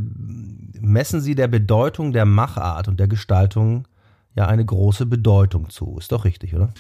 messen 0.80 1.22
sie 1.22 1.36
der 1.36 1.48
Bedeutung 1.48 2.14
der 2.14 2.26
Machart 2.26 2.88
und 2.88 3.00
der 3.00 3.08
Gestaltung 3.08 3.88
ja 4.36 4.48
eine 4.48 4.64
große 4.64 5.06
Bedeutung 5.06 5.70
zu. 5.70 5.98
Ist 6.00 6.12
doch 6.12 6.24
richtig, 6.24 6.56
oder? 6.56 6.72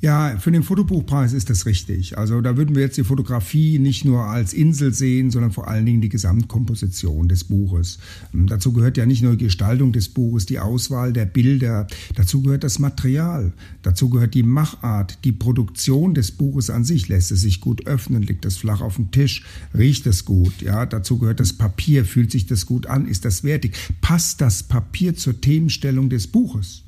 Ja, 0.00 0.36
für 0.38 0.52
den 0.52 0.62
Fotobuchpreis 0.62 1.32
ist 1.32 1.50
das 1.50 1.66
richtig. 1.66 2.16
Also 2.16 2.40
da 2.40 2.56
würden 2.56 2.76
wir 2.76 2.82
jetzt 2.82 2.96
die 2.96 3.02
Fotografie 3.02 3.80
nicht 3.80 4.04
nur 4.04 4.26
als 4.26 4.52
Insel 4.52 4.94
sehen, 4.94 5.32
sondern 5.32 5.50
vor 5.50 5.66
allen 5.66 5.86
Dingen 5.86 6.00
die 6.00 6.08
Gesamtkomposition 6.08 7.26
des 7.26 7.42
Buches. 7.42 7.98
Ähm, 8.32 8.46
dazu 8.46 8.72
gehört 8.72 8.96
ja 8.96 9.06
nicht 9.06 9.22
nur 9.22 9.34
die 9.34 9.46
Gestaltung 9.46 9.90
des 9.92 10.08
Buches, 10.10 10.46
die 10.46 10.60
Auswahl 10.60 11.12
der 11.12 11.26
Bilder, 11.26 11.88
dazu 12.14 12.42
gehört 12.42 12.62
das 12.62 12.78
Material, 12.78 13.52
dazu 13.82 14.08
gehört 14.08 14.34
die 14.34 14.44
Machart, 14.44 15.18
die 15.24 15.32
Produktion 15.32 16.14
des 16.14 16.30
Buches 16.30 16.70
an 16.70 16.84
sich. 16.84 17.08
Lässt 17.08 17.32
es 17.32 17.40
sich 17.40 17.60
gut 17.60 17.88
öffnen, 17.88 18.22
liegt 18.22 18.44
das 18.44 18.56
flach 18.56 18.82
auf 18.82 18.94
dem 18.94 19.10
Tisch, 19.10 19.44
riecht 19.76 20.06
es 20.06 20.24
gut, 20.24 20.62
ja, 20.62 20.86
dazu 20.86 21.18
gehört 21.18 21.40
das 21.40 21.54
Papier, 21.54 22.04
fühlt 22.04 22.30
sich 22.30 22.46
das 22.46 22.66
gut 22.66 22.86
an, 22.86 23.08
ist 23.08 23.24
das 23.24 23.42
wertig, 23.42 23.74
passt 24.00 24.40
das 24.40 24.62
Papier 24.62 25.16
zur 25.16 25.40
Themenstellung 25.40 26.08
des 26.08 26.28
Buches? 26.28 26.84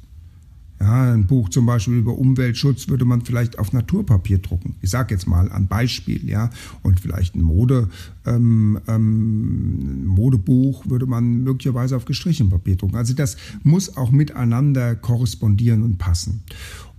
Ja, 0.80 1.12
ein 1.12 1.26
Buch 1.26 1.50
zum 1.50 1.66
Beispiel 1.66 1.98
über 1.98 2.16
Umweltschutz 2.16 2.88
würde 2.88 3.04
man 3.04 3.20
vielleicht 3.20 3.58
auf 3.58 3.74
Naturpapier 3.74 4.38
drucken. 4.38 4.76
Ich 4.80 4.88
sage 4.88 5.14
jetzt 5.14 5.26
mal 5.26 5.52
ein 5.52 5.68
Beispiel, 5.68 6.26
ja. 6.26 6.48
Und 6.82 7.00
vielleicht 7.00 7.34
ein 7.34 7.42
Mode, 7.42 7.90
ähm, 8.24 8.80
ähm, 8.88 10.06
Modebuch 10.06 10.88
würde 10.88 11.04
man 11.04 11.42
möglicherweise 11.42 11.96
auf 11.96 12.06
gestrichenem 12.06 12.50
Papier 12.50 12.76
drucken. 12.76 12.96
Also 12.96 13.12
das 13.12 13.36
muss 13.62 13.98
auch 13.98 14.10
miteinander 14.10 14.94
korrespondieren 14.94 15.82
und 15.82 15.98
passen. 15.98 16.44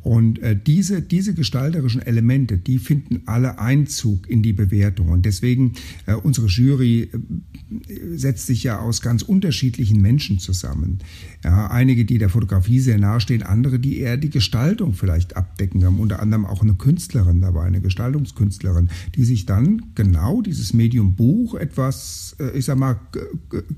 Und 0.03 0.39
äh, 0.39 0.57
diese, 0.59 1.01
diese 1.01 1.33
gestalterischen 1.33 2.01
Elemente, 2.01 2.57
die 2.57 2.79
finden 2.79 3.21
alle 3.27 3.59
Einzug 3.59 4.27
in 4.29 4.41
die 4.41 4.53
Bewertung. 4.53 5.09
Und 5.09 5.25
deswegen, 5.25 5.73
äh, 6.07 6.13
unsere 6.13 6.47
Jury 6.47 7.03
äh, 7.03 8.17
setzt 8.17 8.47
sich 8.47 8.63
ja 8.63 8.79
aus 8.79 9.01
ganz 9.01 9.21
unterschiedlichen 9.21 10.01
Menschen 10.01 10.39
zusammen. 10.39 10.99
Ja, 11.43 11.67
einige, 11.67 12.05
die 12.05 12.17
der 12.17 12.29
Fotografie 12.29 12.79
sehr 12.79 12.97
nahestehen, 12.97 13.43
andere, 13.43 13.79
die 13.79 13.99
eher 13.99 14.17
die 14.17 14.29
Gestaltung 14.29 14.93
vielleicht 14.93 15.37
abdecken. 15.37 15.81
Wir 15.81 15.87
haben 15.87 15.99
unter 15.99 16.19
anderem 16.19 16.45
auch 16.45 16.63
eine 16.63 16.73
Künstlerin 16.73 17.41
dabei, 17.41 17.63
eine 17.63 17.81
Gestaltungskünstlerin, 17.81 18.89
die 19.15 19.23
sich 19.23 19.45
dann 19.45 19.91
genau 19.93 20.41
dieses 20.41 20.73
Medium 20.73 21.15
Buch 21.15 21.53
etwas, 21.53 22.35
äh, 22.39 22.57
ich 22.57 22.65
sag 22.65 22.77
mal, 22.77 22.99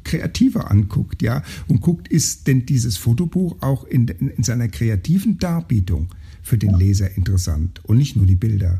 kreativer 0.03 0.71
anguckt, 0.71 1.21
ja, 1.21 1.43
und 1.67 1.81
guckt, 1.81 2.07
ist 2.07 2.47
denn 2.47 2.65
dieses 2.65 2.95
Fotobuch 2.95 3.57
auch 3.61 3.83
in, 3.83 4.07
in, 4.07 4.29
in 4.29 4.43
seiner 4.43 4.69
kreativen 4.69 5.37
Darbietung 5.37 6.12
für 6.43 6.57
den 6.57 6.75
Leser 6.75 7.15
interessant 7.17 7.83
und 7.83 7.97
nicht 7.97 8.15
nur 8.15 8.27
die 8.27 8.35
Bilder. 8.35 8.79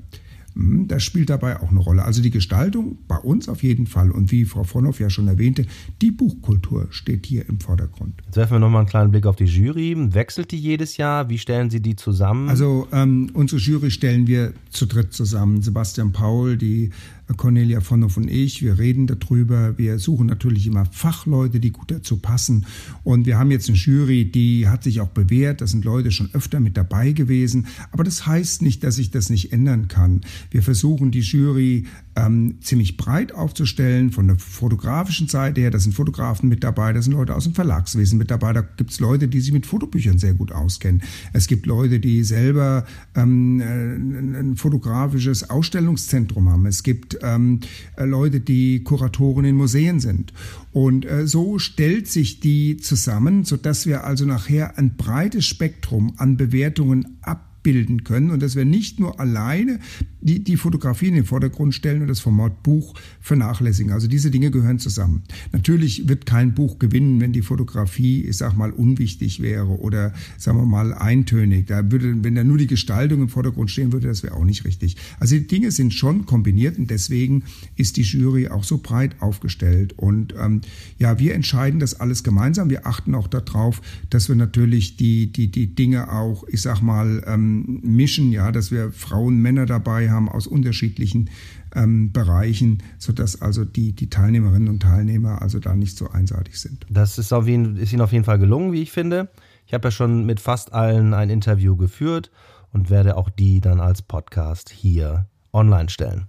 Hm, 0.55 0.88
das 0.88 1.03
spielt 1.03 1.29
dabei 1.29 1.60
auch 1.62 1.72
eine 1.72 1.79
Rolle. 1.79 2.03
Also 2.03 2.22
die 2.22 2.29
Gestaltung 2.29 2.98
bei 3.08 3.17
uns 3.17 3.50
auf 3.50 3.63
jeden 3.63 3.88
Fall. 3.88 4.12
Und 4.12 4.32
wie 4.32 4.46
Frau 4.46 4.63
Vonhoff 4.63 5.00
ja 5.00 5.10
schon 5.10 5.27
erwähnte, 5.27 5.65
die 6.01 6.12
Buchkultur 6.12 6.88
steht 6.91 7.25
hier 7.25 7.48
im 7.50 7.60
Vordergrund. 7.60 8.22
Jetzt 8.25 8.38
werfen 8.38 8.53
wir 8.53 8.60
nochmal 8.60 8.82
einen 8.82 8.89
kleinen 8.89 9.12
Blick 9.12 9.25
auf 9.25 9.36
die 9.36 9.46
Jury. 9.46 9.96
Wechselt 10.13 10.51
die 10.51 10.60
jedes 10.60 10.98
Jahr? 10.98 11.29
Wie 11.29 11.38
stellen 11.38 11.70
Sie 11.70 11.82
die 11.82 11.96
zusammen? 11.96 12.50
Also 12.50 12.88
ähm, 12.91 13.32
unsere 13.34 13.60
Jury 13.60 13.91
stellen 13.91 14.27
wir 14.27 14.53
zu 14.70 14.86
dritt 14.86 15.13
zusammen. 15.13 15.62
Sebastian 15.62 16.12
Paul, 16.12 16.58
die 16.58 16.91
Cornelia 17.37 17.81
Vonhoff 17.81 18.17
und 18.17 18.29
ich, 18.29 18.61
wir 18.61 18.77
reden 18.77 19.07
darüber. 19.07 19.77
Wir 19.77 19.99
suchen 19.99 20.27
natürlich 20.27 20.67
immer 20.67 20.85
Fachleute, 20.85 21.59
die 21.59 21.71
gut 21.71 21.91
dazu 21.91 22.17
passen. 22.17 22.65
Und 23.03 23.25
wir 23.25 23.39
haben 23.39 23.51
jetzt 23.51 23.69
eine 23.69 23.77
Jury, 23.77 24.29
die 24.29 24.67
hat 24.67 24.83
sich 24.83 25.01
auch 25.01 25.09
bewährt. 25.09 25.61
Da 25.61 25.67
sind 25.67 25.85
Leute 25.85 26.11
schon 26.11 26.29
öfter 26.33 26.59
mit 26.59 26.77
dabei 26.77 27.11
gewesen. 27.11 27.67
Aber 27.91 28.03
das 28.03 28.27
heißt 28.27 28.61
nicht, 28.61 28.83
dass 28.83 28.97
ich 28.97 29.11
das 29.11 29.29
nicht 29.29 29.53
ändern 29.53 29.87
kann. 29.87 30.21
Wir 30.51 30.63
versuchen 30.63 31.11
die 31.11 31.21
Jury 31.21 31.85
ähm, 32.15 32.57
ziemlich 32.61 32.97
breit 32.97 33.33
aufzustellen, 33.33 34.11
von 34.11 34.27
der 34.27 34.37
fotografischen 34.37 35.27
Seite 35.27 35.61
her. 35.61 35.71
Da 35.71 35.79
sind 35.79 35.93
Fotografen 35.93 36.49
mit 36.49 36.63
dabei, 36.63 36.93
da 36.93 37.01
sind 37.01 37.13
Leute 37.13 37.35
aus 37.35 37.45
dem 37.45 37.55
Verlagswesen 37.55 38.17
mit 38.17 38.31
dabei. 38.31 38.53
Da 38.53 38.61
gibt 38.61 38.91
es 38.91 38.99
Leute, 38.99 39.27
die 39.27 39.39
sich 39.39 39.53
mit 39.53 39.65
Fotobüchern 39.65 40.17
sehr 40.17 40.33
gut 40.33 40.51
auskennen. 40.51 41.01
Es 41.31 41.47
gibt 41.47 41.65
Leute, 41.65 41.99
die 41.99 42.23
selber 42.23 42.85
ähm, 43.15 43.61
ein 43.61 44.55
fotografisches 44.55 45.49
Ausstellungszentrum 45.49 46.49
haben. 46.49 46.65
Es 46.65 46.83
gibt 46.83 47.12
ähm, 47.22 47.60
Leute, 47.98 48.39
die 48.39 48.84
Kuratoren 48.84 49.46
in 49.46 49.55
Museen 49.55 50.00
sind. 50.00 50.34
Und 50.72 51.05
äh, 51.05 51.27
so 51.27 51.60
stellt 51.60 52.08
sich 52.08 52.39
die 52.39 52.77
zusammen, 52.77 53.43
sodass 53.43 53.86
wir 53.86 54.03
also 54.03 54.25
nachher 54.25 54.77
ein 54.77 54.96
breites 54.96 55.46
Spektrum 55.46 56.13
an 56.17 56.38
Bewertungen 56.38 57.17
ab 57.22 57.52
abbilden 57.63 58.03
können 58.03 58.29
und 58.29 58.43
dass 58.43 58.55
wir 58.55 58.65
nicht 58.65 59.00
nur 59.00 59.20
alleine 59.20 59.79
die, 60.20 60.43
die 60.43 60.58
Fotografie 60.58 61.08
in 61.08 61.15
den 61.15 61.25
Vordergrund 61.25 61.74
stellen 61.74 62.01
und 62.01 62.08
das 62.08 62.20
Format 62.20 62.62
Buch 62.62 62.93
vernachlässigen. 63.22 63.91
Also 63.91 64.08
diese 64.08 64.32
Dinge 64.32 64.51
gehören 64.51 64.79
zusammen. 64.79 65.24
Natürlich 65.51 66.08
wird 66.08 66.25
kein 66.25 66.53
Buch 66.53 66.79
gewinnen, 66.79 67.22
wenn 67.22 67.32
die 67.32 67.41
Fotografie, 67.41 68.24
ich 68.25 68.38
sag 68.38 68.58
mal, 68.58 68.72
unwichtig 68.72 69.41
wäre 69.41 69.79
oder, 69.79 70.13
sagen 70.38 70.58
wir 70.58 70.65
mal, 70.65 70.93
eintönig. 70.93 71.67
Da 71.67 71.89
würde, 71.91 72.24
wenn 72.24 72.36
da 72.36 72.43
nur 72.43 72.58
die 72.58 72.67
Gestaltung 72.67 73.22
im 73.22 73.29
Vordergrund 73.29 73.72
stehen 73.72 73.93
würde, 73.93 74.08
das 74.08 74.24
wäre 74.24 74.36
auch 74.36 74.46
nicht 74.46 74.65
richtig. 74.65 74.98
Also 75.20 75.36
die 75.36 75.48
Dinge 75.48 75.72
sind 75.72 75.93
schon 75.93 76.25
kombiniert 76.25 76.77
und 76.77 76.89
deswegen 76.89 77.43
ist 77.75 77.98
die 77.98 78.01
Jury 78.01 78.50
auch 78.50 78.63
so 78.63 78.79
breit 78.79 79.22
aufgestellt. 79.22 79.93
Und 79.98 80.36
ähm, 80.38 80.62
ja, 81.00 81.20
wir 81.20 81.34
entscheiden 81.34 81.79
das 81.79 82.00
alles 82.00 82.24
gemeinsam. 82.24 82.70
Wir 82.70 82.86
achten 82.88 83.15
auch 83.15 83.27
darauf, 83.27 83.82
dass 84.10 84.27
wir 84.27 84.36
natürlich 84.36 84.98
die, 84.98 85.32
die, 85.32 85.50
die 85.50 85.75
Dinge 85.75 86.12
auch, 86.12 86.46
ich 86.48 86.62
sag 86.62 86.82
mal, 86.82 87.24
ähm, 87.27 87.52
mischen, 87.53 88.31
ja, 88.31 88.51
dass 88.51 88.72
wir 88.72 88.91
Frauen, 88.91 89.41
Männer 89.41 89.65
dabei 89.65 90.10
haben 90.10 90.29
aus 90.29 90.48
unterschiedlichen 90.48 91.29
ähm, 91.75 92.12
Bereichen, 92.12 92.83
sodass 92.98 93.41
also 93.41 93.65
die, 93.65 93.93
die 93.93 94.10
Teilnehmerinnen 94.10 94.69
und 94.69 94.81
Teilnehmer 94.81 95.41
also 95.41 95.60
da 95.60 95.75
nicht 95.75 95.98
so 95.98 96.10
einseitig 96.10 96.60
sind. 96.60 96.86
Das 96.89 97.17
ist, 97.17 97.33
auf 97.33 97.48
jeden, 97.48 97.77
ist 97.77 97.93
Ihnen 97.93 98.01
auf 98.01 98.12
jeden 98.12 98.25
Fall 98.25 98.39
gelungen, 98.39 98.74
wie 98.74 98.81
ich 98.81 98.91
finde. 98.91 99.29
Ich 99.65 99.74
habe 99.74 99.88
ja 99.88 99.91
schon 99.91 100.25
mit 100.25 100.39
fast 100.39 100.74
allen 100.74 101.13
ein 101.13 101.29
Interview 101.29 101.75
geführt 101.75 102.31
und 102.72 102.89
werde 102.89 103.17
auch 103.17 103.29
die 103.29 103.62
dann 103.62 103.79
als 103.79 104.01
Podcast 104.01 104.69
hier 104.69 105.27
online 105.53 105.89
stellen. 105.89 106.27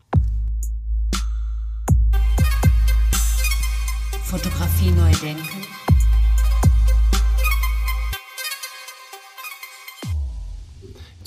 Fotografie 4.23 4.91
neu 4.91 5.13
denken 5.23 5.74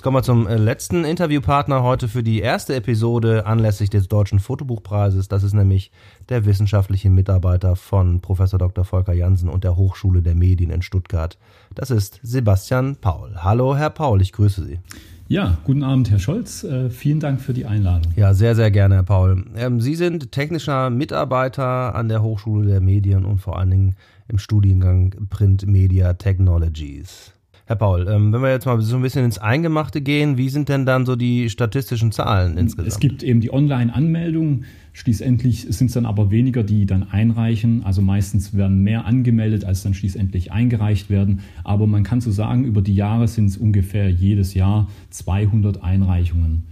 kommen 0.08 0.20
wir 0.20 0.24
zum 0.24 0.48
äh, 0.48 0.56
letzten 0.56 1.04
Interviewpartner 1.04 1.84
heute 1.84 2.08
für 2.08 2.24
die 2.24 2.40
erste 2.40 2.74
Episode 2.74 3.46
anlässlich 3.46 3.90
des 3.90 4.08
Deutschen 4.08 4.40
Fotobuchpreises. 4.40 5.28
Das 5.28 5.44
ist 5.44 5.52
nämlich 5.52 5.92
der 6.30 6.46
wissenschaftliche 6.46 7.10
Mitarbeiter 7.10 7.76
von 7.76 8.22
Professor 8.22 8.58
Dr. 8.58 8.86
Volker 8.86 9.12
Jansen 9.12 9.50
und 9.50 9.66
der 9.66 9.76
Hochschule 9.76 10.22
der 10.22 10.34
Medien 10.34 10.70
in 10.70 10.82
Stuttgart. 10.82 11.38
Das 11.76 11.92
ist 11.92 12.22
Sebastian 12.24 12.96
Paul. 12.96 13.36
Hallo, 13.44 13.76
Herr 13.76 13.90
Paul, 13.90 14.22
ich 14.22 14.32
grüße 14.32 14.64
Sie. 14.64 14.80
Ja, 15.28 15.58
guten 15.66 15.84
Abend, 15.84 16.10
Herr 16.10 16.20
Scholz. 16.20 16.64
Äh, 16.64 16.90
vielen 16.90 17.20
Dank 17.20 17.42
für 17.42 17.54
die 17.54 17.66
Einladung. 17.66 18.14
Ja, 18.16 18.34
sehr, 18.34 18.56
sehr 18.56 18.72
gerne, 18.72 18.96
Herr 18.96 19.04
Paul. 19.04 19.44
Ähm, 19.58 19.82
Sie 19.82 19.96
sind 19.96 20.32
technischer 20.32 20.90
Mitarbeiter 20.90 21.96
an 21.96 22.08
der 22.08 22.24
Hochschule 22.24 22.66
der 22.66 22.80
Medien 22.80 23.26
und 23.26 23.40
vor 23.40 23.60
allen 23.60 23.72
Dingen 23.72 23.96
im 24.30 24.38
Studiengang 24.38 25.28
Print 25.30 25.68
Media 25.68 26.14
Technologies. 26.14 27.34
Herr 27.68 27.76
Paul, 27.76 28.08
ähm, 28.08 28.32
wenn 28.32 28.42
wir 28.42 28.50
jetzt 28.50 28.66
mal 28.66 28.80
so 28.80 28.96
ein 28.96 29.02
bisschen 29.02 29.26
ins 29.26 29.40
Eingemachte 29.40 30.00
gehen, 30.00 30.38
wie 30.38 30.48
sind 30.48 30.70
denn 30.70 30.86
dann 30.86 31.06
so 31.06 31.18
die 31.18 31.50
statistischen 31.50 32.14
Zahlen 32.14 32.58
insgesamt? 32.58 32.88
Es 32.88 32.98
gibt 32.98 33.24
eben 33.24 33.42
die 33.42 33.52
Online-Anmeldung. 33.52 34.64
Schließlich 34.94 35.68
sind 35.70 35.88
es 35.88 35.94
dann 35.94 36.06
aber 36.06 36.32
weniger, 36.32 36.64
die 36.64 36.86
dann 36.86 37.04
einreichen. 37.04 37.84
Also 37.84 38.02
meistens 38.02 38.54
werden 38.54 38.84
mehr 38.84 39.06
angemeldet, 39.06 39.66
als 39.66 39.84
dann 39.84 39.94
schließlich 39.94 40.54
eingereicht 40.54 41.10
werden. 41.10 41.42
Aber 41.66 41.88
man 41.88 42.04
kann 42.04 42.22
so 42.22 42.32
sagen, 42.32 42.64
über 42.64 42.82
die 42.82 42.96
Jahre 42.96 43.28
sind 43.28 43.48
es 43.48 43.58
ungefähr 43.58 44.10
jedes 44.10 44.54
Jahr 44.54 44.88
200 45.10 45.84
Einreichungen. 45.84 46.64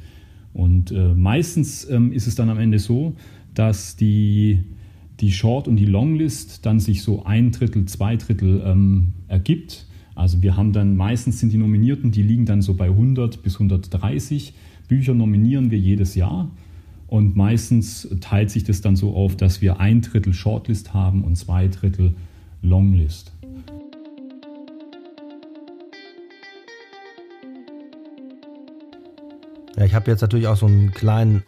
Und 0.54 0.92
äh, 0.92 1.14
meistens 1.14 1.90
ähm, 1.90 2.14
ist 2.14 2.26
es 2.26 2.36
dann 2.36 2.50
am 2.50 2.58
Ende 2.58 2.80
so, 2.80 3.18
dass 3.54 3.98
die, 3.98 4.64
die 5.20 5.34
Short- 5.34 5.68
und 5.68 5.76
die 5.76 5.86
Longlist 5.86 6.66
dann 6.66 6.80
sich 6.80 7.04
so 7.04 7.26
ein 7.26 7.52
Drittel, 7.52 7.86
zwei 7.86 8.16
Drittel 8.16 8.64
ähm, 8.66 9.12
ergibt. 9.28 9.88
Also 10.16 10.42
wir 10.42 10.56
haben 10.56 10.72
dann 10.72 10.96
meistens 10.96 11.40
sind 11.40 11.52
die 11.52 11.58
Nominierten, 11.58 12.12
die 12.12 12.24
liegen 12.24 12.46
dann 12.46 12.62
so 12.62 12.74
bei 12.74 12.86
100 12.86 13.44
bis 13.44 13.56
130 13.56 14.54
Bücher 14.88 15.14
nominieren 15.14 15.72
wir 15.72 15.78
jedes 15.78 16.16
Jahr. 16.16 16.50
Und 17.08 17.36
meistens 17.36 18.08
teilt 18.22 18.50
sich 18.50 18.64
das 18.64 18.82
dann 18.82 18.96
so 18.96 19.14
auf, 19.14 19.36
dass 19.36 19.62
wir 19.62 19.80
ein 19.80 20.02
Drittel 20.02 20.34
Shortlist 20.34 20.94
haben 20.94 21.24
und 21.24 21.36
zwei 21.36 21.68
Drittel 21.68 22.16
Longlist. 22.62 23.32
Ja, 29.78 29.84
ich 29.84 29.94
habe 29.94 30.10
jetzt 30.10 30.22
natürlich 30.22 30.48
auch 30.48 30.56
so 30.56 30.68
einen 30.68 30.92
kleinen 30.92 31.44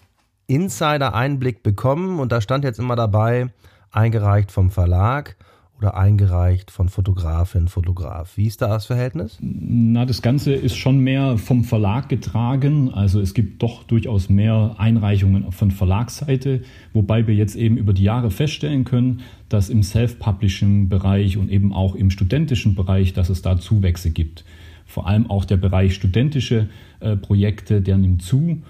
Insider-Einblick 0.47 1.63
bekommen 1.63 2.19
und 2.19 2.31
da 2.31 2.41
stand 2.41 2.63
jetzt 2.63 2.79
immer 2.79 2.95
dabei, 2.95 3.47
eingereicht 3.91 4.51
vom 4.51 4.69
Verlag 4.69 5.37
oder 5.77 5.95
eingereicht 5.95 6.71
von 6.71 6.89
Fotografin, 6.89 7.67
Fotograf. 7.67 8.35
Wie 8.35 8.47
ist 8.47 8.61
da 8.61 8.67
das 8.67 8.87
Verhältnis? 8.87 9.37
Na, 9.41 10.05
das 10.05 10.21
Ganze 10.21 10.53
ist 10.53 10.75
schon 10.75 10.99
mehr 10.99 11.37
vom 11.37 11.63
Verlag 11.63 12.09
getragen. 12.09 12.91
Also 12.93 13.21
es 13.21 13.33
gibt 13.35 13.61
doch 13.61 13.83
durchaus 13.83 14.29
mehr 14.29 14.75
Einreichungen 14.77 15.51
von 15.51 15.69
Verlagsseite, 15.69 16.63
wobei 16.93 17.27
wir 17.27 17.35
jetzt 17.35 17.55
eben 17.55 17.77
über 17.77 17.93
die 17.93 18.03
Jahre 18.03 18.31
feststellen 18.31 18.85
können, 18.85 19.21
dass 19.49 19.69
im 19.69 19.83
Self-Publishing-Bereich 19.83 21.37
und 21.37 21.49
eben 21.51 21.71
auch 21.73 21.93
im 21.93 22.09
studentischen 22.09 22.73
Bereich, 22.73 23.13
dass 23.13 23.29
es 23.29 23.43
da 23.43 23.59
Zuwächse 23.59 24.09
gibt. 24.09 24.45
Vor 24.87 25.05
allem 25.05 25.29
auch 25.29 25.45
der 25.45 25.57
Bereich 25.57 25.93
studentische 25.93 26.69
äh, 27.01 27.15
Projekte, 27.15 27.81
der 27.81 27.97
nimmt 27.97 28.23
zu. 28.23 28.63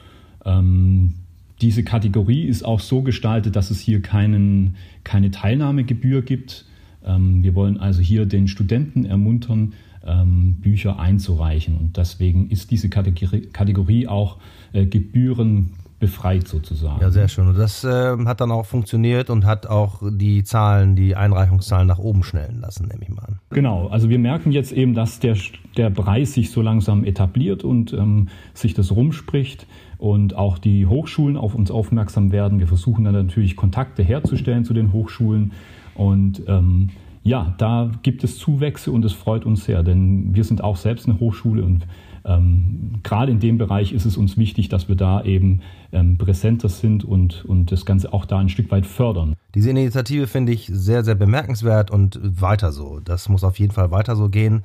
Ähm, 0.44 1.14
diese 1.62 1.84
Kategorie 1.84 2.44
ist 2.44 2.64
auch 2.64 2.80
so 2.80 3.02
gestaltet, 3.02 3.56
dass 3.56 3.72
es 3.72 3.80
hier 3.80 4.02
keinen, 4.02 4.76
keine 5.04 5.32
Teilnahmegebühr 5.32 6.22
gibt. 6.22 6.66
Ähm, 7.08 7.44
wir 7.44 7.56
wollen 7.56 7.80
also 7.80 8.02
hier 8.02 8.26
den 8.26 8.48
Studenten 8.48 9.06
ermuntern, 9.06 9.74
ähm, 10.06 10.56
Bücher 10.60 11.00
einzureichen. 11.00 11.78
Und 11.78 11.98
deswegen 11.98 12.50
ist 12.50 12.72
diese 12.72 12.90
Kategorie 12.90 14.08
auch 14.08 14.38
äh, 14.74 14.86
gebührenbefreit 14.86 16.48
sozusagen. 16.48 17.02
Ja, 17.02 17.10
sehr 17.10 17.28
schön. 17.28 17.48
Und 17.48 17.58
das 17.58 17.84
äh, 17.84 18.16
hat 18.26 18.42
dann 18.42 18.52
auch 18.52 18.66
funktioniert 18.66 19.30
und 19.30 19.46
hat 19.46 19.68
auch 19.68 20.02
die 20.10 20.44
Zahlen, 20.44 20.96
die 20.96 21.16
Einreichungszahlen 21.16 21.88
nach 21.88 22.00
oben 22.00 22.24
schnellen 22.24 22.62
lassen, 22.62 22.88
nehme 22.88 23.04
ich 23.04 23.10
mal 23.10 23.24
an. 23.24 23.40
Genau, 23.50 23.88
also 23.88 24.10
wir 24.10 24.20
merken 24.20 24.52
jetzt 24.52 24.72
eben, 24.72 24.94
dass 24.94 25.20
der, 25.20 25.38
der 25.76 25.90
Preis 25.90 26.34
sich 26.34 26.52
so 26.52 26.62
langsam 26.62 27.04
etabliert 27.04 27.64
und 27.64 27.94
ähm, 27.94 28.30
sich 28.54 28.74
das 28.74 28.92
rumspricht 28.96 29.68
und 29.98 30.36
auch 30.36 30.58
die 30.58 30.86
Hochschulen 30.86 31.38
auf 31.38 31.56
uns 31.56 31.72
aufmerksam 31.72 32.32
werden. 32.32 32.60
Wir 32.60 32.68
versuchen 32.68 33.04
dann 33.04 33.14
natürlich 33.14 33.56
Kontakte 33.56 34.04
herzustellen 34.04 34.64
zu 34.64 34.74
den 34.74 34.94
Hochschulen 34.94 35.54
und 35.98 36.44
ähm, 36.48 36.90
ja, 37.24 37.54
da 37.58 37.92
gibt 38.04 38.24
es 38.24 38.38
Zuwächse 38.38 38.92
und 38.92 39.04
es 39.04 39.12
freut 39.12 39.46
uns 39.46 39.66
sehr, 39.66 39.84
denn 39.84 40.34
wir 40.34 40.44
sind 40.44 40.64
auch 40.64 40.78
selbst 40.78 41.10
eine 41.10 41.20
Hochschule 41.20 41.64
und 41.64 41.86
ähm, 42.24 43.00
gerade 43.04 43.32
in 43.32 43.40
dem 43.40 43.58
Bereich 43.58 43.94
ist 43.94 44.06
es 44.06 44.18
uns 44.18 44.38
wichtig, 44.38 44.70
dass 44.70 44.90
wir 44.90 44.96
da 44.96 45.24
eben 45.24 45.62
ähm, 45.92 46.18
präsenter 46.18 46.70
sind 46.70 47.06
und, 47.06 47.46
und 47.46 47.72
das 47.72 47.86
Ganze 47.86 48.12
auch 48.14 48.26
da 48.26 48.38
ein 48.38 48.50
Stück 48.50 48.70
weit 48.70 48.86
fördern. 48.86 49.34
Diese 49.56 49.70
Initiative 49.70 50.28
finde 50.28 50.52
ich 50.52 50.70
sehr, 50.72 51.06
sehr 51.06 51.16
bemerkenswert 51.16 51.90
und 51.90 52.20
weiter 52.22 52.72
so. 52.72 53.00
Das 53.00 53.30
muss 53.30 53.46
auf 53.46 53.60
jeden 53.60 53.72
Fall 53.72 53.92
weiter 53.92 54.16
so 54.16 54.30
gehen. 54.30 54.64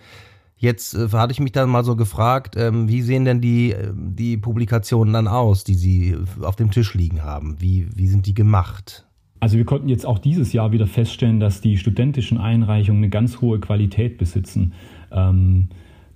Jetzt 0.56 0.94
äh, 0.94 1.08
hatte 1.12 1.32
ich 1.32 1.40
mich 1.40 1.52
dann 1.52 1.70
mal 1.70 1.84
so 1.84 1.94
gefragt, 1.94 2.56
ähm, 2.56 2.88
wie 2.88 3.02
sehen 3.02 3.24
denn 3.24 3.40
die, 3.40 3.72
äh, 3.72 3.92
die 3.94 4.36
Publikationen 4.36 5.12
dann 5.12 5.28
aus, 5.28 5.64
die 5.64 5.74
Sie 5.74 6.16
auf 6.40 6.56
dem 6.56 6.70
Tisch 6.70 6.94
liegen 6.94 7.22
haben? 7.22 7.60
Wie, 7.60 7.88
wie 7.94 8.08
sind 8.08 8.26
die 8.26 8.34
gemacht? 8.34 9.06
Also 9.42 9.58
wir 9.58 9.64
konnten 9.64 9.88
jetzt 9.88 10.06
auch 10.06 10.20
dieses 10.20 10.52
Jahr 10.52 10.70
wieder 10.70 10.86
feststellen, 10.86 11.40
dass 11.40 11.60
die 11.60 11.76
studentischen 11.76 12.38
Einreichungen 12.38 13.02
eine 13.02 13.10
ganz 13.10 13.40
hohe 13.40 13.58
Qualität 13.58 14.16
besitzen. 14.16 14.72
Ähm, 15.10 15.66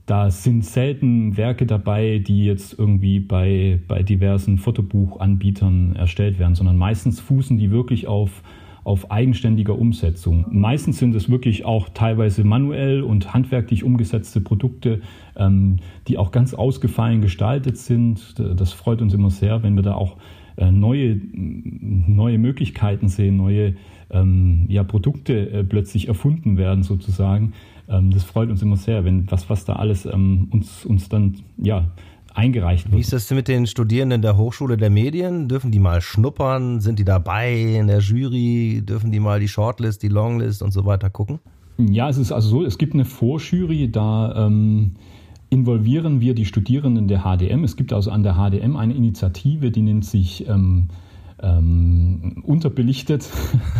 da 0.06 0.30
sind 0.30 0.64
selten 0.64 1.36
Werke 1.36 1.66
dabei, 1.66 2.22
die 2.24 2.44
jetzt 2.44 2.78
irgendwie 2.78 3.18
bei, 3.18 3.80
bei 3.88 4.04
diversen 4.04 4.58
Fotobuchanbietern 4.58 5.96
erstellt 5.96 6.38
werden, 6.38 6.54
sondern 6.54 6.76
meistens 6.76 7.18
fußen 7.18 7.58
die 7.58 7.72
wirklich 7.72 8.06
auf, 8.06 8.44
auf 8.84 9.10
eigenständiger 9.10 9.76
Umsetzung. 9.76 10.46
Meistens 10.50 10.98
sind 10.98 11.12
es 11.16 11.28
wirklich 11.28 11.64
auch 11.64 11.88
teilweise 11.88 12.44
manuell 12.44 13.02
und 13.02 13.34
handwerklich 13.34 13.82
umgesetzte 13.82 14.40
Produkte, 14.40 15.00
ähm, 15.34 15.78
die 16.06 16.16
auch 16.16 16.30
ganz 16.30 16.54
ausgefallen 16.54 17.22
gestaltet 17.22 17.76
sind. 17.76 18.38
Das 18.38 18.72
freut 18.72 19.02
uns 19.02 19.14
immer 19.14 19.30
sehr, 19.30 19.64
wenn 19.64 19.74
wir 19.74 19.82
da 19.82 19.94
auch 19.94 20.16
neue, 20.56 21.20
neue 21.32 22.38
Möglichkeiten 22.38 23.08
sehen, 23.08 23.36
neue 23.36 23.74
ähm, 24.10 24.66
ja, 24.68 24.84
Produkte 24.84 25.50
äh, 25.50 25.64
plötzlich 25.64 26.08
erfunden 26.08 26.56
werden 26.56 26.82
sozusagen. 26.82 27.52
Ähm, 27.88 28.10
das 28.10 28.24
freut 28.24 28.50
uns 28.50 28.62
immer 28.62 28.76
sehr, 28.76 29.04
wenn 29.04 29.30
was, 29.30 29.50
was 29.50 29.64
da 29.64 29.74
alles 29.74 30.06
ähm, 30.06 30.48
uns, 30.50 30.84
uns 30.84 31.08
dann 31.08 31.36
ja, 31.58 31.90
eingereicht 32.34 32.86
wird. 32.86 32.96
Wie 32.96 33.00
ist 33.00 33.12
das 33.12 33.30
mit 33.30 33.48
den 33.48 33.66
Studierenden 33.66 34.22
der 34.22 34.36
Hochschule 34.36 34.76
der 34.76 34.90
Medien? 34.90 35.48
Dürfen 35.48 35.70
die 35.70 35.78
mal 35.78 36.00
schnuppern? 36.00 36.80
Sind 36.80 36.98
die 36.98 37.04
dabei 37.04 37.52
in 37.52 37.86
der 37.86 38.00
Jury? 38.00 38.82
Dürfen 38.84 39.10
die 39.10 39.20
mal 39.20 39.40
die 39.40 39.48
Shortlist, 39.48 40.02
die 40.02 40.08
Longlist 40.08 40.62
und 40.62 40.72
so 40.72 40.84
weiter 40.84 41.10
gucken? 41.10 41.40
Ja, 41.78 42.08
es 42.08 42.16
ist 42.16 42.32
also 42.32 42.48
so, 42.48 42.64
es 42.64 42.78
gibt 42.78 42.94
eine 42.94 43.04
Vorjury, 43.04 43.90
da 43.90 44.46
ähm, 44.46 44.92
involvieren 45.56 46.20
wir 46.20 46.34
die 46.34 46.44
Studierenden 46.44 47.08
der 47.08 47.22
HDM. 47.22 47.64
Es 47.64 47.76
gibt 47.76 47.94
also 47.94 48.10
an 48.10 48.22
der 48.22 48.34
HDM 48.34 48.76
eine 48.76 48.92
Initiative, 48.92 49.70
die 49.70 49.80
nennt 49.80 50.04
sich 50.04 50.46
ähm, 50.46 50.88
ähm, 51.42 52.42
unterbelichtet. 52.42 53.30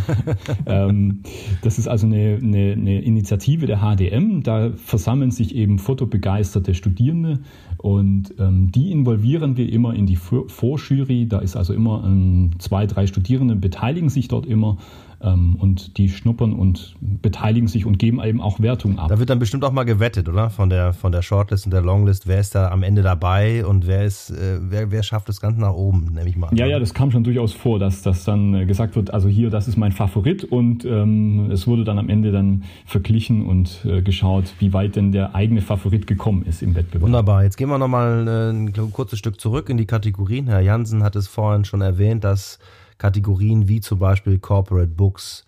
ähm, 0.66 1.20
das 1.60 1.78
ist 1.78 1.86
also 1.86 2.06
eine, 2.06 2.38
eine, 2.42 2.72
eine, 2.72 3.02
Initiative 3.02 3.66
der 3.66 3.80
HDM. 3.80 4.42
Da 4.42 4.72
versammeln 4.74 5.30
sich 5.30 5.54
eben 5.54 5.78
fotobegeisterte 5.78 6.72
Studierende 6.72 7.40
und 7.76 8.34
ähm, 8.38 8.72
die 8.72 8.90
involvieren 8.90 9.58
wir 9.58 9.70
immer 9.70 9.92
in 9.92 10.06
die 10.06 10.16
Vorjury. 10.16 11.26
Da 11.28 11.40
ist 11.40 11.56
also 11.56 11.74
immer 11.74 12.04
ähm, 12.06 12.52
zwei, 12.58 12.86
drei 12.86 13.06
Studierende 13.06 13.54
beteiligen 13.54 14.08
sich 14.08 14.28
dort 14.28 14.46
immer 14.46 14.78
und 15.18 15.96
die 15.96 16.08
schnuppern 16.08 16.52
und 16.52 16.94
beteiligen 17.00 17.68
sich 17.68 17.86
und 17.86 17.98
geben 17.98 18.22
eben 18.22 18.40
auch 18.40 18.60
Wertung 18.60 18.98
ab. 18.98 19.08
Da 19.08 19.18
wird 19.18 19.30
dann 19.30 19.38
bestimmt 19.38 19.64
auch 19.64 19.72
mal 19.72 19.84
gewettet, 19.84 20.28
oder? 20.28 20.50
Von 20.50 20.68
der, 20.68 20.92
von 20.92 21.10
der 21.12 21.22
Shortlist 21.22 21.64
und 21.64 21.72
der 21.72 21.80
Longlist. 21.80 22.26
Wer 22.26 22.40
ist 22.40 22.54
da 22.54 22.70
am 22.70 22.82
Ende 22.82 23.02
dabei 23.02 23.64
und 23.64 23.86
wer 23.86 24.04
ist, 24.04 24.30
äh, 24.30 24.58
wer, 24.60 24.90
wer 24.90 25.02
schafft 25.02 25.28
das 25.28 25.40
Ganze 25.40 25.60
nach 25.60 25.72
oben, 25.72 26.12
nehme 26.14 26.28
ich 26.28 26.36
mal 26.36 26.50
Ja, 26.52 26.66
ja, 26.66 26.78
das 26.78 26.92
kam 26.94 27.10
schon 27.10 27.24
durchaus 27.24 27.52
vor, 27.52 27.78
dass 27.78 28.02
das 28.02 28.24
dann 28.24 28.54
äh, 28.54 28.66
gesagt 28.66 28.96
wird, 28.96 29.12
also 29.12 29.28
hier, 29.28 29.50
das 29.50 29.68
ist 29.68 29.76
mein 29.76 29.92
Favorit 29.92 30.44
und 30.44 30.84
ähm, 30.84 31.50
es 31.50 31.66
wurde 31.66 31.84
dann 31.84 31.98
am 31.98 32.08
Ende 32.08 32.32
dann 32.32 32.64
verglichen 32.84 33.46
und 33.46 33.84
äh, 33.84 34.02
geschaut, 34.02 34.54
wie 34.58 34.72
weit 34.72 34.96
denn 34.96 35.12
der 35.12 35.34
eigene 35.34 35.62
Favorit 35.62 36.06
gekommen 36.06 36.44
ist 36.44 36.62
im 36.62 36.74
Wettbewerb. 36.74 37.02
Wunderbar. 37.02 37.44
Jetzt 37.44 37.56
gehen 37.56 37.68
wir 37.68 37.78
nochmal 37.78 38.28
äh, 38.28 38.50
ein 38.50 38.92
kurzes 38.92 39.18
Stück 39.18 39.40
zurück 39.40 39.68
in 39.68 39.76
die 39.76 39.86
Kategorien. 39.86 40.46
Herr 40.46 40.60
Jansen 40.60 41.02
hat 41.02 41.16
es 41.16 41.26
vorhin 41.26 41.64
schon 41.64 41.80
erwähnt, 41.80 42.24
dass 42.24 42.58
Kategorien 42.98 43.68
wie 43.68 43.80
zum 43.80 43.98
Beispiel 43.98 44.38
Corporate 44.38 44.90
Books 44.90 45.44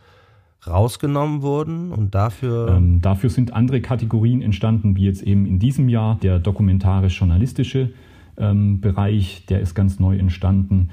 rausgenommen 0.67 1.43
wurden 1.43 1.93
und 1.93 2.15
dafür. 2.15 2.75
Ähm, 2.77 3.01
dafür 3.01 3.31
sind 3.31 3.53
andere 3.53 3.81
Kategorien 3.81 4.43
entstanden, 4.43 4.97
wie 4.97 5.05
jetzt 5.05 5.23
eben 5.23 5.47
in 5.47 5.59
diesem 5.59 5.89
Jahr 5.89 6.19
der 6.23 6.39
dokumentarisch-journalistische 6.39 7.91
ähm, 8.37 8.81
Bereich, 8.81 9.47
der 9.47 9.61
ist 9.61 9.75
ganz 9.75 10.01
neu 10.01 10.17
entstanden, 10.19 10.91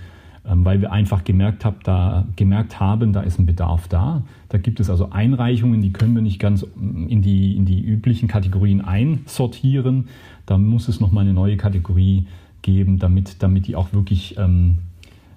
ähm, 0.47 0.63
weil 0.65 0.81
wir 0.81 0.91
einfach 0.91 1.23
gemerkt, 1.23 1.65
hab, 1.65 1.83
da, 1.83 2.27
gemerkt 2.35 2.79
haben, 2.79 3.13
da 3.13 3.21
ist 3.21 3.39
ein 3.39 3.45
Bedarf 3.45 3.87
da. 3.87 4.23
Da 4.49 4.57
gibt 4.57 4.79
es 4.79 4.89
also 4.89 5.09
Einreichungen, 5.09 5.81
die 5.81 5.91
können 5.91 6.15
wir 6.15 6.21
nicht 6.21 6.39
ganz 6.39 6.65
in 6.75 7.21
die, 7.21 7.55
in 7.55 7.65
die 7.65 7.81
üblichen 7.81 8.27
Kategorien 8.27 8.81
einsortieren. 8.81 10.07
Da 10.45 10.57
muss 10.57 10.87
es 10.87 10.99
nochmal 10.99 11.23
eine 11.23 11.33
neue 11.33 11.57
Kategorie 11.57 12.27
geben, 12.61 12.99
damit, 12.99 13.41
damit 13.43 13.67
die 13.67 13.75
auch 13.75 13.93
wirklich 13.93 14.37
ähm, 14.37 14.79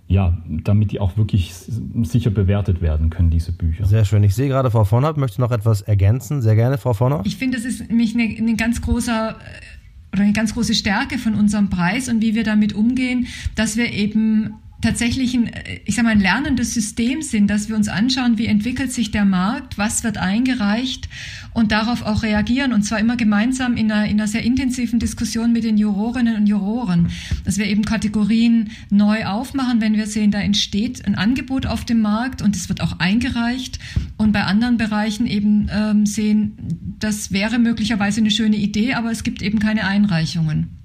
ja, 0.08 0.38
damit 0.48 0.90
die 0.90 1.00
auch 1.00 1.18
wirklich 1.18 1.54
sicher 1.54 2.30
bewertet 2.30 2.80
werden 2.80 3.10
können, 3.10 3.28
diese 3.28 3.52
Bücher. 3.52 3.84
Sehr 3.84 4.06
schön. 4.06 4.24
Ich 4.24 4.34
sehe 4.34 4.48
gerade, 4.48 4.70
Frau 4.70 4.84
Vonert 4.84 5.18
möchte 5.18 5.40
noch 5.42 5.50
etwas 5.50 5.82
ergänzen. 5.82 6.40
Sehr 6.40 6.54
gerne, 6.54 6.78
Frau 6.78 6.94
Vonert. 6.94 7.26
Ich 7.26 7.36
finde, 7.36 7.58
das 7.58 7.66
ist 7.66 7.88
nämlich 7.88 8.14
eine, 8.14 8.34
eine 8.38 8.56
ganz 8.56 8.80
großer 8.80 9.32
äh, 9.32 10.14
oder 10.14 10.22
eine 10.22 10.32
ganz 10.32 10.54
große 10.54 10.74
Stärke 10.74 11.18
von 11.18 11.34
unserem 11.34 11.68
Preis 11.68 12.08
und 12.08 12.22
wie 12.22 12.34
wir 12.34 12.42
damit 12.42 12.72
umgehen, 12.72 13.26
dass 13.54 13.76
wir 13.76 13.92
eben 13.92 14.54
tatsächlich 14.80 15.34
ein, 15.34 15.50
ich 15.84 15.96
sag 15.96 16.04
mal, 16.04 16.10
ein 16.10 16.20
lernendes 16.20 16.72
System 16.72 17.22
sind, 17.22 17.48
dass 17.48 17.68
wir 17.68 17.76
uns 17.76 17.88
anschauen, 17.88 18.38
wie 18.38 18.46
entwickelt 18.46 18.92
sich 18.92 19.10
der 19.10 19.24
Markt, 19.24 19.76
was 19.76 20.04
wird 20.04 20.18
eingereicht 20.18 21.08
und 21.52 21.72
darauf 21.72 22.02
auch 22.02 22.22
reagieren 22.22 22.72
und 22.72 22.82
zwar 22.82 23.00
immer 23.00 23.16
gemeinsam 23.16 23.76
in 23.76 23.90
einer, 23.90 24.04
in 24.04 24.20
einer 24.20 24.28
sehr 24.28 24.42
intensiven 24.42 25.00
Diskussion 25.00 25.52
mit 25.52 25.64
den 25.64 25.78
Jurorinnen 25.78 26.36
und 26.36 26.46
Juroren, 26.46 27.08
dass 27.44 27.58
wir 27.58 27.66
eben 27.66 27.84
Kategorien 27.84 28.70
neu 28.90 29.26
aufmachen, 29.26 29.80
wenn 29.80 29.96
wir 29.96 30.06
sehen, 30.06 30.30
da 30.30 30.40
entsteht 30.40 31.04
ein 31.06 31.16
Angebot 31.16 31.66
auf 31.66 31.84
dem 31.84 32.00
Markt 32.00 32.40
und 32.40 32.54
es 32.54 32.68
wird 32.68 32.80
auch 32.80 33.00
eingereicht 33.00 33.80
und 34.16 34.30
bei 34.32 34.44
anderen 34.44 34.76
Bereichen 34.76 35.26
eben 35.26 35.68
ähm, 35.72 36.06
sehen, 36.06 36.56
das 37.00 37.32
wäre 37.32 37.58
möglicherweise 37.58 38.20
eine 38.20 38.30
schöne 38.30 38.56
Idee, 38.56 38.94
aber 38.94 39.10
es 39.10 39.24
gibt 39.24 39.42
eben 39.42 39.58
keine 39.58 39.86
Einreichungen 39.86 40.77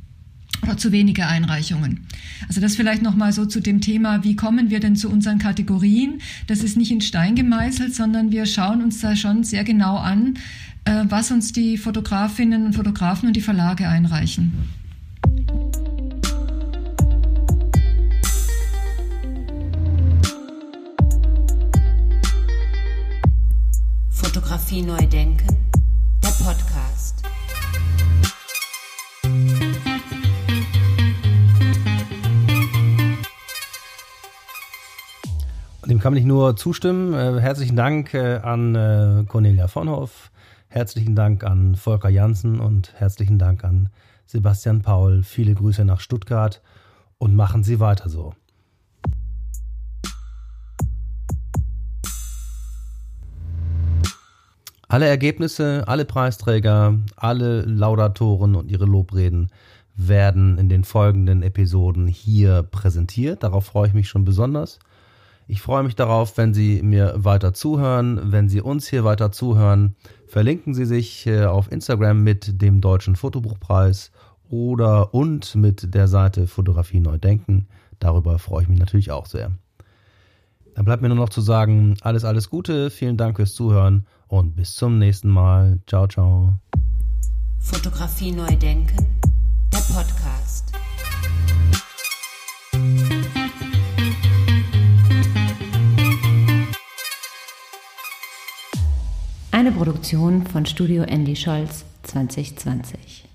oder 0.63 0.77
zu 0.77 0.91
wenige 0.91 1.27
Einreichungen. 1.27 2.07
Also 2.47 2.61
das 2.61 2.75
vielleicht 2.75 3.01
noch 3.01 3.15
mal 3.15 3.31
so 3.31 3.45
zu 3.45 3.59
dem 3.59 3.81
Thema, 3.81 4.23
wie 4.23 4.35
kommen 4.35 4.69
wir 4.69 4.79
denn 4.79 4.95
zu 4.95 5.09
unseren 5.09 5.37
Kategorien? 5.37 6.21
Das 6.47 6.63
ist 6.63 6.77
nicht 6.77 6.91
in 6.91 7.01
Stein 7.01 7.35
gemeißelt, 7.35 7.93
sondern 7.93 8.31
wir 8.31 8.45
schauen 8.45 8.81
uns 8.81 8.99
da 9.01 9.15
schon 9.15 9.43
sehr 9.43 9.63
genau 9.63 9.97
an, 9.97 10.35
äh, 10.85 11.05
was 11.09 11.31
uns 11.31 11.51
die 11.51 11.77
Fotografinnen 11.77 12.65
und 12.65 12.73
Fotografen 12.73 13.27
und 13.27 13.35
die 13.35 13.41
Verlage 13.41 13.87
einreichen. 13.87 14.51
Fotografie 24.09 24.81
neu 24.81 25.05
denken, 25.07 25.47
kann 36.03 36.15
nicht 36.15 36.25
nur 36.25 36.57
zustimmen. 36.57 37.13
Äh, 37.13 37.39
herzlichen 37.39 37.77
Dank 37.77 38.13
äh, 38.13 38.35
an 38.39 38.75
äh, 38.75 39.23
Cornelia 39.25 39.69
Vonhoff, 39.69 40.31
herzlichen 40.67 41.15
Dank 41.15 41.45
an 41.45 41.77
Volker 41.77 42.09
Janssen 42.09 42.59
und 42.59 42.91
herzlichen 42.97 43.39
Dank 43.39 43.63
an 43.63 43.87
Sebastian 44.25 44.81
Paul. 44.81 45.23
Viele 45.23 45.53
Grüße 45.53 45.85
nach 45.85 46.01
Stuttgart 46.01 46.61
und 47.19 47.37
machen 47.37 47.63
Sie 47.63 47.79
weiter 47.79 48.09
so. 48.09 48.33
Alle 54.89 55.07
Ergebnisse, 55.07 55.85
alle 55.87 56.03
Preisträger, 56.03 56.99
alle 57.15 57.61
Laudatoren 57.61 58.55
und 58.55 58.69
ihre 58.69 58.85
Lobreden 58.85 59.51
werden 59.95 60.57
in 60.57 60.67
den 60.67 60.83
folgenden 60.83 61.43
Episoden 61.43 62.07
hier 62.07 62.61
präsentiert. 62.61 63.41
Darauf 63.43 63.67
freue 63.67 63.87
ich 63.87 63.93
mich 63.93 64.09
schon 64.09 64.25
besonders. 64.25 64.79
Ich 65.53 65.61
freue 65.61 65.83
mich 65.83 65.95
darauf, 65.95 66.35
wenn 66.37 66.55
Sie 66.55 66.81
mir 66.81 67.13
weiter 67.15 67.53
zuhören, 67.53 68.31
wenn 68.31 68.49
Sie 68.49 68.59
uns 68.59 68.87
hier 68.87 69.03
weiter 69.03 69.31
zuhören. 69.31 69.95
Verlinken 70.25 70.73
Sie 70.73 70.85
sich 70.85 71.27
äh, 71.27 71.45
auf 71.45 71.71
Instagram 71.71 72.23
mit 72.23 72.59
dem 72.63 72.81
Deutschen 72.81 73.15
Fotobuchpreis 73.15 74.11
oder 74.49 75.13
und 75.13 75.53
mit 75.53 75.93
der 75.93 76.07
Seite 76.07 76.47
Fotografie 76.47 77.01
Neu 77.01 77.19
Denken. 77.19 77.67
Darüber 77.99 78.39
freue 78.39 78.63
ich 78.63 78.67
mich 78.67 78.79
natürlich 78.79 79.11
auch 79.11 79.27
sehr. 79.27 79.51
Dann 80.73 80.85
bleibt 80.85 81.03
mir 81.03 81.09
nur 81.09 81.17
noch 81.17 81.29
zu 81.29 81.41
sagen, 81.41 81.97
alles, 82.01 82.25
alles 82.25 82.49
Gute, 82.49 82.89
vielen 82.89 83.17
Dank 83.17 83.37
fürs 83.37 83.53
Zuhören 83.53 84.07
und 84.27 84.55
bis 84.55 84.73
zum 84.73 84.97
nächsten 84.97 85.29
Mal. 85.29 85.81
Ciao, 85.85 86.07
ciao. 86.07 86.57
Fotografie 87.59 88.31
Neu 88.31 88.55
Denken, 88.55 89.05
der 89.71 89.93
Podcast. 89.93 90.72
Eine 99.63 99.71
Produktion 99.71 100.45
von 100.45 100.65
Studio 100.65 101.03
Andy 101.03 101.37
Scholz 101.37 101.85
2020. 102.03 103.32